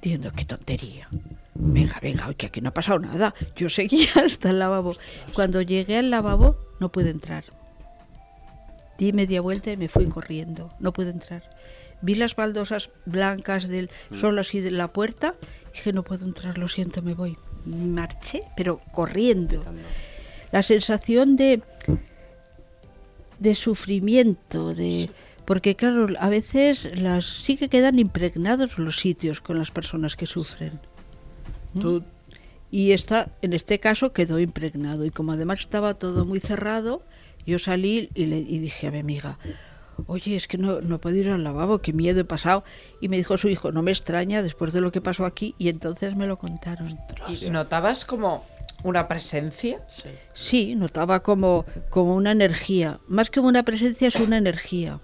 diciendo, 0.00 0.32
qué 0.34 0.46
tontería. 0.46 1.06
Venga, 1.54 2.00
venga, 2.00 2.32
que 2.32 2.46
aquí 2.46 2.62
no 2.62 2.70
ha 2.70 2.74
pasado 2.74 2.98
nada. 2.98 3.34
Yo 3.56 3.68
seguía 3.68 4.08
hasta 4.24 4.50
el 4.50 4.58
lavabo. 4.58 4.94
Cuando 5.34 5.60
llegué 5.60 5.98
al 5.98 6.10
lavabo, 6.10 6.56
no 6.80 6.90
pude 6.90 7.10
entrar. 7.10 7.44
Di 8.96 9.12
media 9.12 9.40
vuelta 9.40 9.70
y 9.70 9.76
me 9.76 9.88
fui 9.88 10.06
corriendo. 10.06 10.70
No 10.80 10.94
pude 10.94 11.10
entrar. 11.10 11.42
Vi 12.00 12.14
las 12.14 12.36
baldosas 12.36 12.90
blancas 13.06 13.68
del 13.68 13.90
solo 14.14 14.40
así 14.40 14.60
de 14.60 14.70
la 14.70 14.88
puerta. 14.88 15.34
Dije, 15.72 15.92
no 15.92 16.02
puedo 16.02 16.24
entrar, 16.24 16.58
lo 16.58 16.68
siento, 16.68 17.02
me 17.02 17.14
voy. 17.14 17.36
Marché, 17.64 18.42
pero 18.56 18.80
corriendo. 18.92 19.62
La 20.52 20.62
sensación 20.62 21.36
de 21.36 21.62
de 23.38 23.54
sufrimiento, 23.54 24.74
de 24.74 25.10
porque 25.44 25.74
claro, 25.74 26.08
a 26.18 26.28
veces 26.30 26.88
las 26.98 27.26
sí 27.26 27.56
que 27.56 27.68
quedan 27.68 27.98
impregnados 27.98 28.78
los 28.78 28.96
sitios 28.98 29.40
con 29.40 29.58
las 29.58 29.70
personas 29.70 30.16
que 30.16 30.26
sufren. 30.26 30.80
Tú, 31.78 32.02
Y 32.70 32.92
esta, 32.92 33.28
en 33.42 33.52
este 33.52 33.78
caso 33.78 34.12
quedó 34.12 34.38
impregnado. 34.38 35.04
Y 35.04 35.10
como 35.10 35.32
además 35.32 35.60
estaba 35.60 35.94
todo 35.94 36.24
muy 36.24 36.40
cerrado, 36.40 37.02
yo 37.46 37.58
salí 37.58 38.08
y 38.14 38.26
le 38.26 38.38
y 38.38 38.58
dije 38.58 38.86
a 38.86 38.90
mi 38.90 39.00
amiga, 39.00 39.38
oye, 40.06 40.36
es 40.36 40.46
que 40.48 40.58
no, 40.58 40.80
no 40.80 41.00
puedo 41.00 41.16
ir 41.16 41.28
al 41.30 41.44
lavabo, 41.44 41.80
qué 41.80 41.92
miedo 41.92 42.20
he 42.20 42.24
pasado. 42.24 42.64
Y 43.00 43.08
me 43.08 43.16
dijo 43.16 43.36
su 43.36 43.48
hijo, 43.48 43.72
no 43.72 43.82
me 43.82 43.90
extraña 43.90 44.42
después 44.42 44.72
de 44.72 44.80
lo 44.80 44.92
que 44.92 45.00
pasó 45.00 45.24
aquí. 45.24 45.54
Y 45.58 45.68
entonces 45.68 46.16
me 46.16 46.26
lo 46.26 46.38
contaron. 46.38 46.98
¿Y 47.28 47.50
¿Notabas 47.50 48.04
como 48.04 48.44
una 48.82 49.08
presencia? 49.08 49.80
sí. 49.88 50.10
Sí, 50.34 50.74
notaba 50.74 51.22
como, 51.22 51.64
como 51.90 52.14
una 52.14 52.32
energía. 52.32 53.00
Más 53.08 53.30
que 53.30 53.40
una 53.40 53.62
presencia, 53.62 54.08
es 54.08 54.16
una 54.16 54.36
energía. 54.36 55.00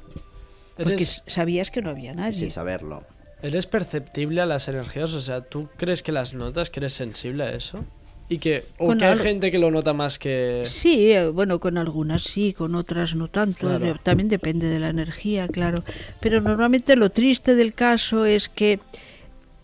Porque 0.77 0.95
¿Eres, 0.95 1.23
sabías 1.27 1.71
que 1.71 1.83
no 1.83 1.91
había 1.91 2.15
nadie. 2.15 2.35
sin 2.35 2.51
saberlo. 2.51 3.01
¿Eres 3.43 3.67
perceptible 3.67 4.41
a 4.43 4.47
las 4.47 4.69
energías? 4.69 5.15
O 5.15 5.21
sea, 5.21 5.41
¿tú 5.43 5.69
crees 5.77 6.03
que 6.03 6.13
las 6.13 6.35
notas, 6.35 6.69
que 6.69 6.81
eres 6.81 6.93
sensible 6.93 7.45
a 7.45 7.53
eso? 7.53 7.85
Y 8.33 8.39
que, 8.39 8.65
o 8.79 8.97
que 8.97 9.05
hay 9.05 9.19
gente 9.19 9.51
que 9.51 9.59
lo 9.59 9.73
nota 9.73 9.93
más 9.93 10.17
que... 10.19 10.63
Sí, 10.65 11.11
eh, 11.11 11.29
bueno, 11.31 11.59
con 11.59 11.77
algunas 11.77 12.23
sí, 12.23 12.53
con 12.53 12.77
otras 12.77 13.17
no 13.17 13.27
tanto. 13.27 13.67
Claro. 13.67 13.85
de- 13.85 13.95
también 14.03 14.29
depende 14.29 14.69
de 14.69 14.79
la 14.79 14.89
energía, 14.89 15.49
claro. 15.49 15.83
Pero 16.21 16.41
normalmente 16.41 16.95
lo 16.95 17.11
triste 17.11 17.57
del 17.57 17.75
caso 17.75 18.25
es 18.25 18.49
que, 18.49 18.79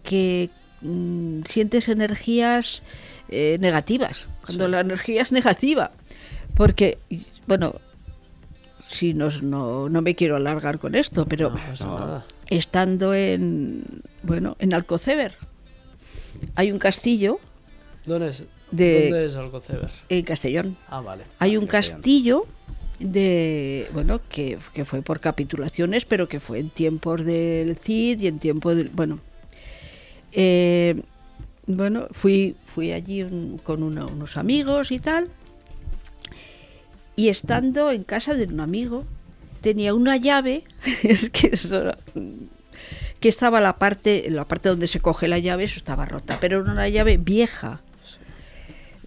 que 0.03 0.51
mm, 0.83 1.43
sientes 1.49 1.89
energías 1.89 2.83
eh, 3.29 3.57
negativas, 3.61 4.27
cuando 4.45 4.65
Sí. 4.67 4.71
la 4.73 4.81
energía 4.81 5.23
es 5.23 5.31
negativa. 5.31 5.93
Porque, 6.55 6.99
bueno, 7.47 7.77
si 8.89 9.15
nos, 9.15 9.45
no, 9.45 9.89
no 9.89 10.03
me 10.03 10.17
quiero 10.17 10.35
alargar 10.35 10.81
con 10.81 10.97
esto, 10.97 11.25
pero 11.27 11.55
No 11.81 12.25
estando 12.49 13.15
en, 13.15 13.85
bueno, 14.25 14.57
en 14.59 14.75
Alcoceber, 14.75 15.35
hay 16.57 16.73
un 16.73 16.79
castillo 16.81 17.39
¿Dónde 18.05 18.29
es, 18.29 18.45
De- 18.71 19.03
¿dónde 19.11 19.27
es 19.27 19.37
Alcoceber? 19.37 19.91
en 20.09 20.25
Castellón. 20.25 20.77
Ah, 20.89 21.01
vale. 21.01 21.25
Hay 21.39 21.55
Ah, 21.55 21.59
un 21.61 21.67
Castellón. 21.67 22.01
castillo 22.01 22.47
de 22.99 23.89
bueno 23.93 24.21
que, 24.29 24.59
que 24.73 24.85
fue 24.87 25.03
por 25.03 25.21
capitulaciones 25.21 26.07
pero 26.07 26.29
que 26.29 26.41
fue 26.41 26.61
en 26.61 26.71
tiempos 26.71 27.25
del 27.27 27.77
Cid 27.77 28.21
y 28.23 28.27
en 28.27 28.39
tiempos 28.39 28.75
del 28.77 28.89
bueno 28.89 29.19
Eh, 30.33 31.03
bueno 31.67 32.09
fui 32.13 32.57
fui 32.75 32.93
allí 32.93 33.23
un- 33.23 33.59
con 33.63 33.83
uno- 33.83 34.07
unos 34.07 34.39
amigos 34.39 34.91
y 34.93 34.99
tal 34.99 35.29
y 37.17 37.29
estando 37.29 37.91
en 37.91 38.03
casa 38.03 38.35
de 38.35 38.45
un 38.45 38.61
amigo 38.61 39.05
tenía 39.61 39.93
una 39.95 40.17
llave 40.17 40.65
es 41.03 41.29
que 41.31 41.49
eso 41.53 41.93
que 43.21 43.29
estaba 43.29 43.61
la 43.61 43.77
parte 43.79 44.31
la 44.31 44.47
parte 44.47 44.69
donde 44.71 44.87
se 44.87 45.01
coge 45.01 45.29
la 45.29 45.39
llave 45.39 45.65
eso 45.65 45.77
estaba 45.79 46.07
rota 46.07 46.39
pero 46.41 46.63
era 46.63 46.73
una 46.73 46.89
llave 46.89 47.17
vieja 47.19 47.81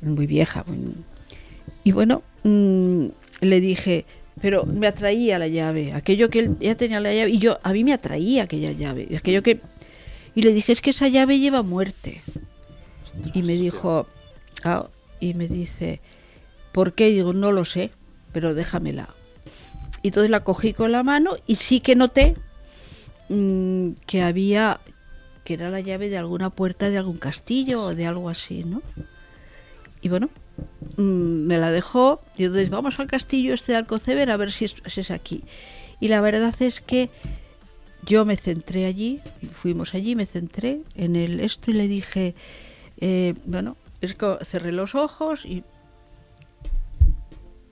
muy 0.01 0.27
vieja 0.27 0.63
muy- 0.67 0.95
y 1.83 1.91
bueno, 1.91 2.23
mm, 2.43 3.05
le 3.41 3.59
dije, 3.61 4.05
pero 4.41 4.65
me 4.65 4.87
atraía 4.87 5.39
la 5.39 5.47
llave, 5.47 5.93
aquello 5.93 6.29
que 6.29 6.39
él 6.39 6.57
ya 6.59 6.75
tenía 6.75 6.99
la 6.99 7.13
llave, 7.13 7.31
y 7.31 7.39
yo, 7.39 7.57
a 7.63 7.73
mí 7.73 7.83
me 7.83 7.93
atraía 7.93 8.43
aquella 8.43 8.71
llave, 8.71 9.07
y 9.09 9.15
aquello 9.15 9.43
que... 9.43 9.59
Y 10.35 10.41
le 10.43 10.53
dije, 10.53 10.71
es 10.73 10.81
que 10.81 10.91
esa 10.91 11.07
llave 11.07 11.39
lleva 11.39 11.63
muerte. 11.63 12.21
Y 13.33 13.41
me 13.43 13.53
dijo, 13.53 14.07
ah, 14.63 14.87
y 15.19 15.33
me 15.33 15.47
dice, 15.47 15.99
¿por 16.71 16.93
qué? 16.93 17.09
Y 17.09 17.15
digo, 17.15 17.33
no 17.33 17.51
lo 17.51 17.65
sé, 17.65 17.91
pero 18.31 18.53
déjamela. 18.53 19.09
Y 20.01 20.09
entonces 20.09 20.29
la 20.29 20.43
cogí 20.43 20.73
con 20.73 20.91
la 20.91 21.03
mano 21.03 21.35
y 21.47 21.55
sí 21.55 21.79
que 21.81 21.95
noté 21.95 22.35
mm, 23.29 23.91
que 24.05 24.21
había, 24.21 24.79
que 25.43 25.55
era 25.55 25.69
la 25.69 25.81
llave 25.81 26.09
de 26.09 26.17
alguna 26.17 26.49
puerta 26.51 26.89
de 26.89 26.97
algún 26.97 27.17
castillo 27.17 27.83
o 27.83 27.95
de 27.95 28.05
algo 28.05 28.29
así, 28.29 28.63
¿no? 28.63 28.81
Y 30.01 30.09
bueno, 30.09 30.29
mm, 30.97 31.01
me 31.01 31.57
la 31.57 31.71
dejó 31.71 32.21
y 32.37 32.45
entonces 32.45 32.69
vamos 32.69 32.99
al 32.99 33.07
castillo 33.07 33.53
este 33.53 33.73
de 33.73 33.79
Alcoceber 33.79 34.31
a 34.31 34.37
ver 34.37 34.51
si 34.51 34.65
es, 34.65 34.75
si 34.87 35.01
es 35.01 35.11
aquí. 35.11 35.43
Y 35.99 36.07
la 36.07 36.21
verdad 36.21 36.55
es 36.61 36.79
que 36.81 37.09
yo 38.05 38.23
me 38.23 38.37
centré 38.37 38.85
allí, 38.85 39.19
fuimos 39.53 39.93
allí, 39.93 40.15
me 40.15 40.25
centré 40.25 40.81
en 40.95 41.15
el 41.17 41.41
esto 41.41 41.71
y 41.71 41.73
le 41.73 41.87
dije, 41.87 42.33
eh, 43.01 43.35
bueno, 43.45 43.75
es 43.99 44.13
que 44.15 44.37
cerré 44.45 44.71
los 44.71 44.95
ojos 44.95 45.45
y, 45.45 45.63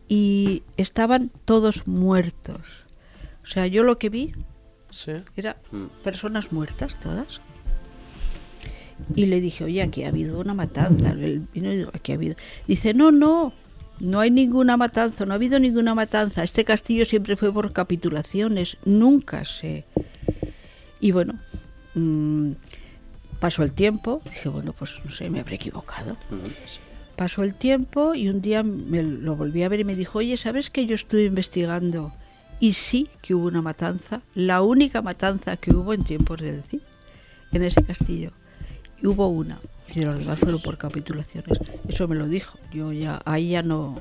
y 0.10 0.64
estaban 0.78 1.32
todos 1.46 1.88
muertos. 1.88 2.62
O 3.44 3.48
sea, 3.48 3.68
yo 3.68 3.84
lo 3.84 3.98
que 3.98 4.10
vi 4.10 4.34
Sí. 4.92 5.12
Era 5.36 5.58
Mm. 5.72 5.86
personas 6.04 6.52
muertas 6.52 6.98
todas. 7.02 7.42
Y 9.16 9.28
le 9.28 9.42
dije, 9.42 9.64
oye, 9.64 9.82
aquí 9.82 10.04
ha 10.04 10.10
habido 10.10 10.40
una 10.40 10.54
matanza. 10.54 11.12
Él 11.12 11.48
vino 11.54 11.72
y 11.72 11.78
dijo, 11.78 11.92
aquí 11.94 12.12
ha 12.12 12.16
habido. 12.16 12.36
Dice, 12.68 12.94
no, 12.94 13.12
no, 13.12 13.54
no 14.00 14.20
hay 14.20 14.32
ninguna 14.32 14.78
matanza, 14.78 15.26
no 15.26 15.34
ha 15.34 15.36
habido 15.36 15.60
ninguna 15.60 15.96
matanza. 15.96 16.44
Este 16.44 16.66
castillo 16.66 17.06
siempre 17.06 17.36
fue 17.36 17.52
por 17.52 17.72
capitulaciones, 17.74 18.78
nunca 18.86 19.46
se. 19.46 19.86
Y 21.00 21.12
bueno, 21.12 21.36
mm, 21.96 22.52
pasó 23.40 23.64
el 23.64 23.74
tiempo. 23.74 24.22
Dije, 24.26 24.50
bueno, 24.50 24.74
pues 24.74 24.94
no 25.04 25.12
sé, 25.12 25.30
me 25.30 25.40
habré 25.40 25.56
equivocado. 25.56 26.18
Pasó 27.16 27.44
el 27.44 27.56
tiempo 27.56 28.14
y 28.14 28.30
un 28.30 28.42
día 28.42 28.62
me 28.62 29.02
lo 29.02 29.36
volví 29.36 29.64
a 29.64 29.70
ver 29.70 29.80
y 29.80 29.84
me 29.84 29.96
dijo, 29.96 30.20
oye, 30.20 30.38
¿sabes 30.38 30.70
que 30.70 30.86
yo 30.86 30.96
estuve 30.96 31.26
investigando? 31.26 32.14
Y 32.60 32.74
sí 32.74 33.08
que 33.22 33.36
hubo 33.36 33.48
una 33.48 33.62
matanza, 33.62 34.22
la 34.36 34.62
única 34.62 35.02
matanza 35.02 35.58
que 35.58 35.74
hubo 35.74 35.94
en 35.94 36.04
tiempos 36.04 36.40
del 36.40 36.64
Cid, 36.64 36.82
en 37.52 37.64
ese 37.64 37.84
castillo. 37.84 38.32
Y 39.02 39.08
hubo 39.08 39.28
una, 39.28 39.60
y 39.94 40.02
los 40.02 40.18
demás 40.20 40.40
fueron 40.40 40.62
por 40.62 40.78
capitulaciones. 40.78 41.58
Eso 41.88 42.08
me 42.08 42.16
lo 42.16 42.28
dijo. 42.28 42.58
Yo 42.74 42.92
ya, 42.92 43.22
ahí 43.26 43.50
ya 43.52 43.62
no, 43.62 44.00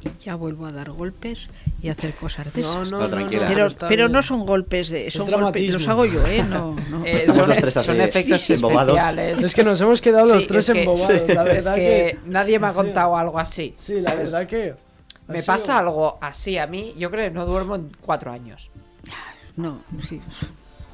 y 0.00 0.24
ya 0.24 0.36
vuelvo 0.36 0.64
a 0.66 0.72
dar 0.72 0.90
golpes 0.90 1.48
y 1.82 1.88
a 1.90 1.92
hacer 1.92 2.14
cosas 2.14 2.52
de 2.54 2.62
No, 2.62 2.72
esas. 2.82 2.90
no, 2.90 2.98
No, 2.98 3.04
no, 3.04 3.10
tranquila. 3.10 3.42
no, 3.42 3.54
pero 3.54 3.68
pero 3.88 4.08
no 4.08 4.22
son 4.22 4.46
golpes 4.46 4.88
de... 4.88 5.08
Es 5.08 5.12
Son 5.12 5.22
golpes, 5.22 5.36
dramatismo. 5.38 5.78
los 5.78 5.88
hago 5.88 6.04
yo, 6.06 6.26
¿eh? 6.26 6.42
No, 6.48 6.74
no. 6.90 7.04
Eh, 7.04 7.18
Estamos 7.18 7.36
son, 7.36 7.48
los 7.50 7.58
tres 7.58 7.76
así, 7.76 7.86
son 7.88 8.00
efectos 8.00 8.50
embobados. 8.50 8.96
especiales. 8.96 9.42
Es 9.42 9.54
que 9.54 9.64
nos 9.64 9.80
hemos 9.82 10.00
quedado 10.00 10.26
los 10.32 10.42
Sí, 10.42 10.48
tres 10.48 10.68
es 10.68 10.72
que- 10.74 10.80
embobados, 10.82 11.08
la 11.08 11.20
es 11.20 11.26
verdad 11.64 11.74
que, 11.74 11.80
que... 11.80 12.18
nadie 12.24 12.58
me 12.58 12.66
ha 12.68 12.70
Sí. 12.70 12.76
contado 12.76 13.16
algo 13.18 13.38
así. 13.38 13.74
Sí, 13.78 14.00
la 14.00 14.14
verdad 14.14 14.46
que... 14.46 14.74
Me 15.28 15.36
sido- 15.42 15.46
pasa 15.46 15.78
algo 15.78 16.18
así 16.22 16.56
a 16.58 16.66
mí, 16.66 16.94
yo 16.98 17.10
creo 17.10 17.28
que 17.28 17.30
no 17.34 17.44
duermo 17.46 17.76
en 17.76 17.90
cuatro 18.00 18.32
años. 18.32 18.70
No, 19.56 19.80
sí. 20.08 20.20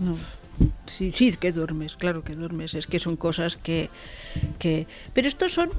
No. 0.00 0.16
Sí, 0.86 1.12
sí, 1.12 1.32
que 1.32 1.52
duermes, 1.52 1.96
claro 1.96 2.22
que 2.24 2.34
duermes. 2.34 2.74
Es 2.74 2.86
que 2.86 2.98
son 2.98 3.16
cosas 3.16 3.56
que. 3.56 3.88
que... 4.58 4.86
Pero 5.14 5.28
estos 5.28 5.52
son. 5.52 5.70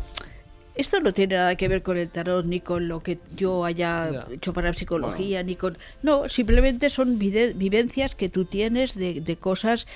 Esto 0.76 1.02
no 1.02 1.12
tiene 1.14 1.36
nada 1.36 1.56
que 1.56 1.68
ver 1.68 1.84
con 1.84 1.98
el 1.98 2.08
tarot, 2.08 2.46
ni 2.46 2.62
con 2.62 2.88
lo 2.88 3.02
que 3.04 3.20
yo 3.36 3.66
haya 3.66 4.10
Ya. 4.12 4.28
hecho 4.34 4.54
para 4.54 4.74
psicología, 4.74 5.44
ni 5.44 5.58
con... 5.58 5.78
No, 6.04 6.30
simplemente 6.30 6.90
son 6.90 7.20
vivencias 7.20 8.16
que 8.16 8.30
tú 8.30 8.46
tienes 8.46 8.96
de, 8.96 9.20
de 9.20 9.36
cosas 9.36 9.88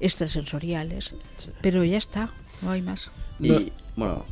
extrasensoriales. 0.00 1.12
Pero 1.60 1.84
ya 1.84 1.98
está, 1.98 2.28
no 2.60 2.72
hay 2.72 2.82
más. 2.82 3.10
Y, 3.38 3.48
No. 3.50 3.58
bueno, 3.96 4.24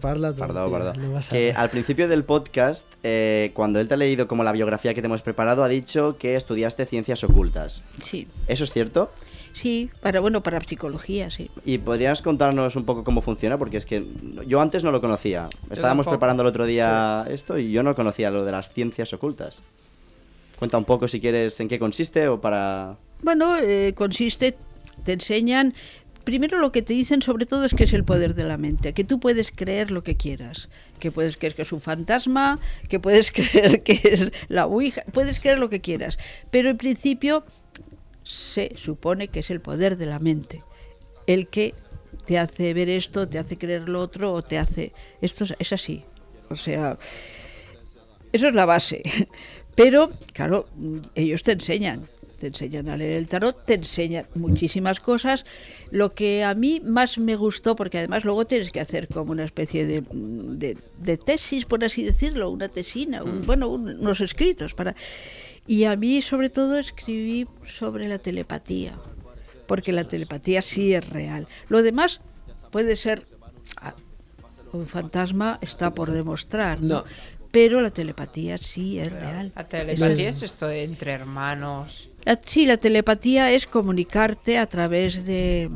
Parla, 0.00 0.32
parla 0.32 0.94
no 0.96 1.20
Que 1.30 1.52
al 1.52 1.70
principio 1.70 2.08
del 2.08 2.24
podcast, 2.24 2.86
eh, 3.02 3.50
cuando 3.54 3.80
él 3.80 3.88
te 3.88 3.94
ha 3.94 3.96
leído 3.96 4.26
como 4.26 4.44
la 4.44 4.52
biografía 4.52 4.94
que 4.94 5.02
te 5.02 5.06
hemos 5.06 5.22
preparado, 5.22 5.62
ha 5.62 5.68
dicho 5.68 6.16
que 6.18 6.36
estudiaste 6.36 6.86
ciencias 6.86 7.22
ocultas. 7.22 7.82
Sí, 8.02 8.26
¿Eso 8.48 8.64
es 8.64 8.72
cierto? 8.72 9.12
Sí, 9.52 9.90
para, 10.00 10.20
bueno, 10.20 10.42
para 10.42 10.60
psicología, 10.60 11.30
sí. 11.30 11.50
¿Y 11.64 11.78
podrías 11.78 12.22
contarnos 12.22 12.76
un 12.76 12.84
poco 12.84 13.04
cómo 13.04 13.20
funciona? 13.20 13.58
Porque 13.58 13.76
es 13.76 13.86
que 13.86 14.04
yo 14.46 14.60
antes 14.60 14.84
no 14.84 14.92
lo 14.92 15.00
conocía. 15.00 15.48
Estábamos 15.70 16.06
preparando 16.06 16.42
el 16.42 16.48
otro 16.48 16.66
día 16.66 17.24
esto 17.28 17.58
y 17.58 17.70
yo 17.72 17.82
no 17.82 17.94
conocía 17.94 18.30
lo 18.30 18.44
de 18.44 18.52
las 18.52 18.72
ciencias 18.72 19.12
ocultas. 19.12 19.58
Cuenta 20.58 20.76
un 20.76 20.84
poco 20.84 21.08
si 21.08 21.20
quieres 21.20 21.58
en 21.60 21.68
qué 21.68 21.78
consiste 21.78 22.28
o 22.28 22.40
para... 22.40 22.96
Bueno, 23.22 23.56
eh, 23.56 23.94
consiste, 23.96 24.56
te 25.04 25.12
enseñan, 25.12 25.74
primero 26.24 26.58
lo 26.58 26.72
que 26.72 26.82
te 26.82 26.92
dicen 26.92 27.22
sobre 27.22 27.46
todo 27.46 27.64
es 27.64 27.74
que 27.74 27.84
es 27.84 27.92
el 27.92 28.04
poder 28.04 28.34
de 28.34 28.44
la 28.44 28.56
mente, 28.56 28.92
que 28.92 29.04
tú 29.04 29.20
puedes 29.20 29.50
creer 29.50 29.90
lo 29.90 30.02
que 30.02 30.16
quieras, 30.16 30.68
que 30.98 31.10
puedes 31.10 31.36
creer 31.36 31.54
que 31.54 31.62
es 31.62 31.72
un 31.72 31.80
fantasma, 31.80 32.58
que 32.88 33.00
puedes 33.00 33.30
creer 33.32 33.82
que 33.82 34.00
es 34.04 34.32
la 34.48 34.66
Ouija, 34.66 35.02
puedes 35.12 35.40
creer 35.40 35.58
lo 35.58 35.70
que 35.70 35.80
quieras, 35.80 36.18
pero 36.50 36.70
en 36.70 36.76
principio 36.76 37.44
se 38.30 38.72
supone 38.76 39.28
que 39.28 39.40
es 39.40 39.50
el 39.50 39.60
poder 39.60 39.96
de 39.96 40.06
la 40.06 40.18
mente, 40.18 40.62
el 41.26 41.48
que 41.48 41.74
te 42.26 42.38
hace 42.38 42.72
ver 42.74 42.88
esto, 42.88 43.28
te 43.28 43.38
hace 43.38 43.56
creer 43.56 43.88
lo 43.88 44.00
otro 44.00 44.32
o 44.32 44.42
te 44.42 44.58
hace... 44.58 44.92
Esto 45.20 45.44
es, 45.58 45.72
así, 45.72 46.04
o 46.48 46.56
sea, 46.56 46.98
eso 48.32 48.48
es 48.48 48.54
la 48.54 48.64
base. 48.66 49.02
Pero, 49.74 50.10
claro, 50.32 50.66
mm, 50.76 50.98
ellos 51.14 51.42
te 51.42 51.52
enseñan. 51.52 52.08
Te 52.38 52.46
enseñan 52.46 52.88
a 52.88 52.96
leer 52.96 53.18
el 53.18 53.28
tarot, 53.28 53.66
te 53.66 53.74
enseñan 53.74 54.26
muchísimas 54.34 54.98
cosas. 54.98 55.44
Lo 55.90 56.14
que 56.14 56.42
a 56.42 56.54
mí 56.54 56.80
más 56.82 57.18
me 57.18 57.36
gustó, 57.36 57.76
porque 57.76 57.98
además 57.98 58.24
luego 58.24 58.46
tienes 58.46 58.70
que 58.70 58.80
hacer 58.80 59.08
como 59.08 59.32
una 59.32 59.44
especie 59.44 59.86
de, 59.86 60.00
mm, 60.00 60.56
de, 60.58 60.78
de 60.98 61.16
tesis, 61.18 61.66
por 61.66 61.84
así 61.84 62.02
decirlo, 62.02 62.48
una 62.50 62.68
tesina, 62.68 63.22
un- 63.22 63.44
bueno, 63.44 63.68
un- 63.68 63.90
unos 64.00 64.20
escritos 64.22 64.72
para. 64.72 64.94
Y 65.70 65.84
a 65.84 65.94
mí, 65.94 66.20
sobre 66.20 66.50
todo, 66.50 66.78
escribí 66.78 67.46
sobre 67.64 68.08
la 68.08 68.18
telepatía, 68.18 68.94
porque 69.68 69.92
la 69.92 70.02
telepatía 70.02 70.62
sí 70.62 70.92
es 70.94 71.08
real. 71.08 71.46
Lo 71.68 71.82
demás 71.82 72.20
puede 72.72 72.96
ser. 72.96 73.24
ah, 73.76 73.94
un 74.72 74.86
fantasma 74.88 75.58
está 75.60 75.94
por 75.94 76.10
demostrar, 76.10 76.80
¿no? 76.80 76.88
No. 76.88 77.04
Pero 77.52 77.80
la 77.80 77.90
telepatía 77.90 78.58
sí 78.58 78.98
es 78.98 79.12
real. 79.12 79.52
La 79.54 79.64
telepatía 79.68 80.28
es 80.28 80.42
esto 80.42 80.66
de 80.66 80.82
entre 80.82 81.12
hermanos. 81.12 82.08
La- 82.24 82.38
sí, 82.44 82.66
la 82.66 82.76
telepatía 82.76 83.52
es 83.52 83.66
comunicarte 83.66 84.58
a 84.58 84.66
través 84.66 85.24
de, 85.24 85.68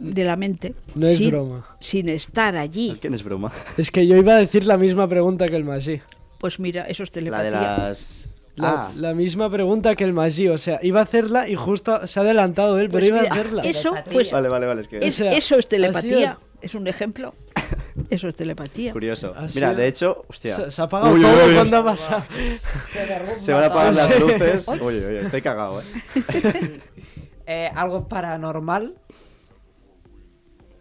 de 0.00 0.24
la 0.24 0.34
mente. 0.36 0.74
No 0.96 1.06
es 1.06 1.18
sin, 1.18 1.30
broma. 1.30 1.66
Sin 1.80 2.08
estar 2.08 2.56
allí. 2.56 2.96
¿Qué 3.00 3.08
no 3.10 3.14
es 3.16 3.22
broma? 3.24 3.52
Es 3.76 3.90
que 3.92 4.06
yo 4.08 4.16
iba 4.16 4.34
a 4.34 4.38
decir 4.38 4.64
la 4.66 4.76
misma 4.78 5.08
pregunta 5.08 5.48
que 5.48 5.54
el 5.56 5.64
Magí. 5.64 6.00
Pues 6.38 6.58
mira, 6.58 6.82
eso 6.88 7.02
es 7.04 7.10
La 7.10 7.14
telepatía. 7.14 7.50
de 7.50 7.56
las... 7.88 8.31
La, 8.56 8.86
ah, 8.88 8.92
la 8.96 9.14
misma 9.14 9.48
pregunta 9.50 9.94
que 9.96 10.04
el 10.04 10.12
Magí, 10.12 10.48
o 10.48 10.58
sea, 10.58 10.78
iba 10.82 11.00
a 11.00 11.04
hacerla 11.04 11.48
y 11.48 11.54
justo 11.54 12.06
se 12.06 12.20
ha 12.20 12.22
adelantado 12.22 12.78
él, 12.78 12.88
Pues 12.90 13.02
pero 13.04 13.14
iba 13.16 13.22
mira, 13.22 13.34
a 13.34 13.38
hacerla. 13.40 13.62
Eso, 13.62 13.94
pues, 14.12 14.30
vale, 14.30 14.48
vale, 14.50 14.66
vale, 14.66 14.80
es 14.82 14.88
que... 14.88 14.98
es- 15.06 15.14
sea, 15.14 15.32
eso 15.32 15.58
es 15.58 15.66
telepatía. 15.68 16.36
sido- 16.36 16.38
Es 16.60 16.74
un 16.74 16.86
ejemplo. 16.86 17.34
Eso 18.10 18.28
es 18.28 18.34
telepatía. 18.34 18.92
Curioso. 18.92 19.34
Mira, 19.54 19.74
de 19.74 19.86
hecho, 19.86 20.24
hostia. 20.28 20.56
Se, 20.56 20.70
se 20.70 20.80
ha 20.82 20.84
apagado 20.84 21.12
Uy, 21.14 21.20
todo 21.22 21.32
uy, 21.44 21.48
uy. 21.50 21.54
cuando 21.54 21.76
ha 21.78 21.84
pasado. 21.84 22.24
Se 23.38 23.52
van 23.52 23.64
a 23.64 23.66
apagar 23.66 23.94
las 23.94 24.18
luces. 24.20 24.68
Uy, 24.68 24.78
uy, 24.80 24.96
uy, 25.04 25.16
estoy 25.16 25.42
cagado, 25.42 25.80
eh. 25.80 25.84
Eh, 27.46 27.70
algo 27.74 28.06
paranormal. 28.08 28.94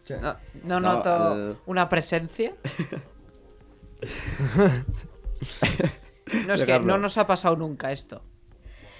No, 0.09 0.19
no 0.21 0.35
No, 0.63 0.79
noto 0.79 1.33
el- 1.35 1.55
una 1.65 1.87
presencia. 1.89 2.53
No, 6.47 6.53
es 6.53 6.63
que 6.63 6.79
no 6.79 6.97
nos 6.97 7.17
ha 7.17 7.27
pasado 7.27 7.55
nunca 7.55 7.91
esto. 7.91 8.21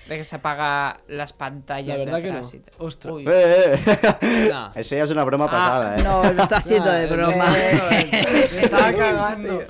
De 0.07 0.17
que 0.17 0.23
se 0.23 0.35
apaga 0.35 0.99
las 1.07 1.31
pantallas 1.31 1.99
La 1.99 2.17
verdad 2.17 2.17
de 2.17 2.23
que 2.23 2.31
no. 2.33 2.41
y. 2.41 2.83
Ostras. 2.83 3.13
Uy. 3.13 3.25
Eh, 3.27 3.79
eh. 3.85 4.51
Ese 4.75 4.97
ya 4.97 5.03
es 5.03 5.11
una 5.11 5.23
broma 5.23 5.45
Ah, 5.45 5.51
pasada, 5.51 5.97
eh. 5.97 6.03
No, 6.03 6.33
lo 6.33 6.43
está 6.43 6.57
haciendo 6.57 6.91
de 6.91 7.05
broma. 7.07 7.45
Me 8.01 8.61
estaba 8.63 8.91
cagando. 8.93 9.63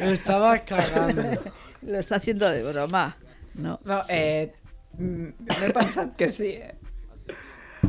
Me 0.00 0.12
estaba 0.12 0.58
cagando. 0.60 1.22
Lo 1.82 1.98
está 1.98 2.16
haciendo 2.16 2.48
de 2.48 2.62
broma. 2.70 3.16
No. 3.54 3.80
No, 3.84 4.02
eh, 4.08 4.52
mm, 4.98 5.28
m'he 5.60 5.70
pensat 5.74 6.14
que 6.14 6.28
sí. 6.28 6.50
eh. 6.62 6.74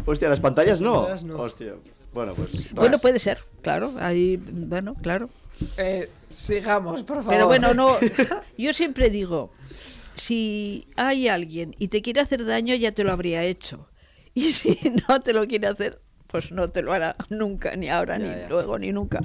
Hostia, 0.05 0.29
las 0.29 0.39
pantallas 0.39 0.81
no. 0.81 1.01
Pantallas 1.01 1.23
no. 1.23 1.37
Hostia. 1.41 1.73
Bueno, 2.13 2.33
pues. 2.33 2.73
Bueno, 2.73 2.93
vas. 2.93 3.01
puede 3.01 3.19
ser, 3.19 3.37
claro. 3.61 3.93
Ahí, 3.99 4.37
bueno, 4.37 4.95
claro. 5.01 5.29
Eh, 5.77 6.09
sigamos, 6.29 7.03
por 7.03 7.17
favor. 7.17 7.33
Pero 7.33 7.47
bueno, 7.47 7.73
no. 7.73 7.97
Yo 8.57 8.73
siempre 8.73 9.09
digo, 9.09 9.51
si 10.15 10.87
hay 10.95 11.27
alguien 11.27 11.75
y 11.79 11.87
te 11.89 12.01
quiere 12.01 12.21
hacer 12.21 12.45
daño, 12.45 12.75
ya 12.75 12.91
te 12.91 13.03
lo 13.03 13.11
habría 13.11 13.43
hecho. 13.43 13.87
Y 14.33 14.51
si 14.53 14.77
no 15.07 15.21
te 15.21 15.33
lo 15.33 15.47
quiere 15.47 15.67
hacer, 15.67 15.99
pues 16.27 16.51
no 16.51 16.69
te 16.69 16.81
lo 16.81 16.93
hará 16.93 17.15
nunca, 17.29 17.75
ni 17.75 17.89
ahora, 17.89 18.17
Ya, 18.17 18.23
ni 18.35 18.41
ya. 18.41 18.49
luego, 18.49 18.77
ni 18.79 18.91
nunca. 18.91 19.21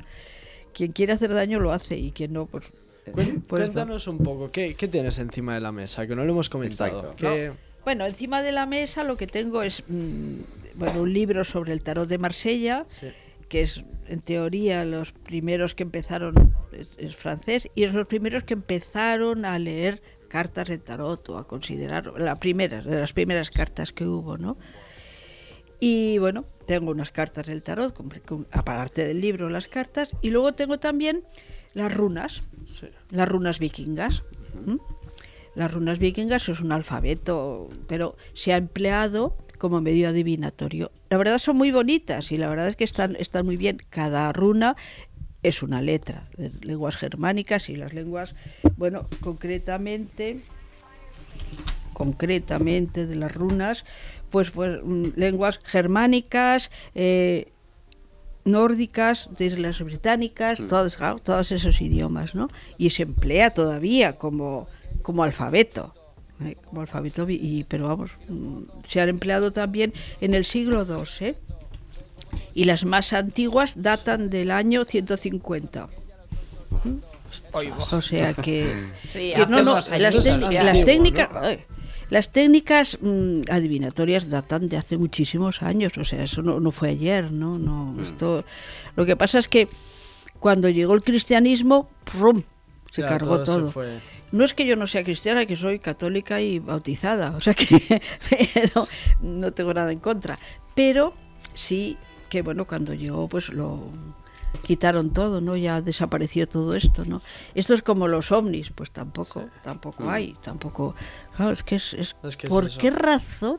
Quien 0.73 0.93
quiere 0.93 1.13
hacer 1.13 1.33
daño 1.33 1.61
lo 1.61 1.73
hace 1.73 1.97
y 1.97 2.11
quien 2.13 2.33
no, 2.33 2.47
pues. 2.47 2.65
Cuen- 3.07 3.43
pues 3.47 3.61
no. 3.61 3.73
Cuéntanos 3.73 4.07
un 4.09 4.19
poco, 4.19 4.51
¿qué, 4.51 4.75
qué 4.75 4.89
tienes 4.89 5.19
encima 5.19 5.55
de 5.55 5.61
la 5.61 5.73
mesa? 5.73 6.07
Que 6.07 6.17
no 6.17 6.25
lo 6.25 6.33
hemos 6.33 6.49
comentado. 6.49 7.01
Exacto. 7.13 7.17
¿Qué- 7.17 7.53
Bueno, 7.85 8.07
encima 8.07 8.43
de 8.43 8.51
la 8.51 8.65
mesa 8.67 9.05
lo 9.05 9.17
que 9.19 9.27
tengo 9.27 9.63
es 9.63 9.83
mm, 9.87 10.35
bueno, 10.77 11.03
un 11.03 11.13
libro 11.13 11.45
sobre 11.45 11.73
el 11.75 11.83
tarot 11.83 12.09
de 12.09 12.17
Marsella, 12.19 12.87
Sí. 12.89 13.09
Que 13.55 13.61
es 13.61 13.85
en 14.09 14.19
teoría 14.19 14.85
los 14.85 15.13
primeros 15.13 15.77
que 15.77 15.85
empezaron, 15.85 16.35
es, 16.73 16.91
es 16.99 17.15
francés, 17.15 17.71
y 17.77 17.85
es 17.85 17.95
los 17.95 18.09
primeros 18.09 18.43
que 18.43 18.55
empezaron 18.55 19.45
a 19.45 19.61
leer 19.61 20.03
cartas 20.27 20.67
de 20.67 20.79
tarot 20.79 21.29
o 21.29 21.39
a 21.39 21.47
considerar, 21.47 22.19
la 22.19 22.35
primera, 22.35 22.83
de 22.83 22.99
las 22.99 23.13
primeras 23.13 23.51
cartas 23.51 23.93
que 23.93 24.07
hubo, 24.07 24.39
¿no? 24.39 24.57
Y 25.79 26.19
bueno, 26.19 26.47
tengo 26.67 26.91
unas 26.91 27.13
cartas 27.13 27.47
del 27.47 27.63
tarot, 27.63 27.95
aparte 28.51 29.05
del 29.05 29.21
libro, 29.21 29.49
las 29.49 29.69
cartas, 29.69 30.11
y 30.21 30.31
luego 30.31 30.55
tengo 30.55 30.81
también 30.81 31.23
las 31.75 31.95
runas, 31.95 32.43
Sí. 32.69 32.89
las 33.13 33.29
runas 33.29 33.61
vikingas. 33.61 34.25
Las 35.55 35.73
runas 35.73 36.01
vikingas 36.01 36.49
es 36.49 36.59
un 36.59 36.73
alfabeto, 36.73 37.69
pero 37.87 38.17
se 38.33 38.53
ha 38.53 38.57
empleado 38.57 39.37
como 39.65 39.81
medio 39.81 40.11
adivinatorio. 40.11 40.93
La 41.09 41.17
verdad 41.17 41.39
son 41.39 41.57
muy 41.57 41.71
bonitas 41.71 42.31
y 42.33 42.37
la 42.37 42.51
verdad 42.51 42.69
es 42.69 42.77
que 42.77 42.85
están, 42.85 43.17
están 43.17 43.47
muy 43.47 43.57
bien. 43.57 43.81
Cada 43.89 44.31
runa 44.31 44.77
es 45.43 45.63
una 45.63 45.81
letra 45.81 46.29
de 46.37 46.51
lenguas 46.61 46.97
germánicas 46.97 47.71
y 47.71 47.77
las 47.77 47.95
lenguas, 47.95 48.35
bueno, 48.77 49.09
concretamente, 49.23 50.41
concretamente 51.95 53.07
de 53.07 53.17
las 53.17 53.35
runas, 53.35 53.87
pues, 54.29 54.51
pues 54.51 54.81
mm, 54.85 55.13
lenguas 55.17 55.61
germánicas, 55.65 56.71
eh, 56.95 57.51
nórdicas, 58.45 59.31
de 59.39 59.47
Islas 59.47 59.81
Británicas, 59.81 60.61
todos, 60.69 60.99
claro, 60.99 61.21
todos 61.21 61.53
esos 61.53 61.81
idiomas, 61.81 62.35
¿no? 62.35 62.51
Y 62.77 62.91
se 62.91 63.05
emplea 63.05 63.55
todavía 63.55 64.19
como, 64.19 64.67
como 65.01 65.25
alfabeto. 65.25 65.95
¿Eh? 66.47 66.57
Como 66.65 66.81
alfabeto, 66.81 67.27
y, 67.29 67.65
pero 67.69 67.89
vamos, 67.89 68.13
mm, 68.29 68.63
se 68.87 69.01
han 69.01 69.09
empleado 69.09 69.53
también 69.53 69.93
en 70.21 70.35
el 70.35 70.45
siglo 70.45 70.85
II, 70.89 71.27
¿eh? 71.29 71.35
Y 72.55 72.65
las 72.65 72.85
más 72.85 73.13
antiguas 73.13 73.75
datan 73.77 74.31
del 74.31 74.51
año 74.51 74.85
150. 74.85 75.89
Oy, 77.53 77.71
buah. 77.71 77.97
O 77.97 78.03
sea 78.03 78.35
que... 78.35 78.73
Sí, 79.03 79.33
que 79.35 79.47
no, 79.47 79.63
no, 79.63 79.75
las, 79.75 79.91
técnicas- 79.91 80.53
las 80.53 80.67
antiguo, 80.67 80.85
técnicas... 80.85 81.31
¿no? 81.33 81.39
ay, 81.41 81.61
Las 82.11 82.31
técnicas 82.33 82.99
mm, 83.01 83.43
adivinatorias 83.51 84.29
datan 84.29 84.69
de 84.69 84.77
hace 84.77 84.97
muchísimos 84.99 85.63
años, 85.63 85.97
o 85.99 86.05
sea, 86.05 86.23
eso 86.25 86.43
no, 86.43 86.61
no 86.61 86.71
fue 86.71 86.91
ayer, 86.91 87.31
¿no? 87.33 87.59
no 87.59 87.97
esto, 88.03 88.45
lo 88.97 89.07
que 89.07 89.17
pasa 89.17 89.39
es 89.39 89.49
que 89.49 89.69
cuando 90.39 90.69
llegó 90.69 90.95
el 90.95 91.03
cristianismo, 91.03 91.89
¡prum! 92.05 92.43
Se 92.95 93.03
Ya, 93.03 93.09
cargó 93.09 93.43
todo. 93.43 93.71
fue. 93.73 93.99
No 94.31 94.45
es 94.45 94.55
que 94.55 94.65
yo 94.67 94.77
no 94.77 94.87
sea 94.87 95.03
cristiana, 95.03 95.47
que 95.47 95.57
soy 95.57 95.81
católica 95.81 96.41
y 96.41 96.61
bautizada, 96.61 97.31
o 97.37 97.41
sea 97.41 97.55
que 97.55 97.67
pero 98.55 98.87
no 99.21 99.53
tengo 99.53 99.75
nada 99.75 99.91
en 99.91 99.99
contra. 99.99 100.39
Pero 100.77 101.13
sí 101.55 101.97
que 102.29 102.43
bueno, 102.43 102.67
cuando 102.67 102.95
llegó 102.95 103.29
pues 103.29 103.49
lo 103.49 103.81
quitaron 104.63 105.11
todo, 105.13 105.41
¿no? 105.41 105.57
Ya 105.57 105.81
desapareció 105.83 106.47
todo 106.49 106.77
esto, 106.77 107.05
¿no? 107.05 107.21
Esto 107.57 107.75
es 107.75 107.83
como 107.83 108.07
los 108.07 108.31
ovnis, 108.31 108.71
pues 108.73 108.91
tampoco, 108.93 109.49
tampoco 109.65 110.09
hay, 110.09 110.37
tampoco. 110.43 110.95
Claro, 111.37 111.51
es 111.53 111.65
que 111.65 111.75
es, 111.77 111.93
es- 111.95 112.15
Es 112.23 112.37
que 112.37 112.47
es 112.47 112.53
¿por 112.53 112.71
qué 112.71 112.91
razón 112.93 113.59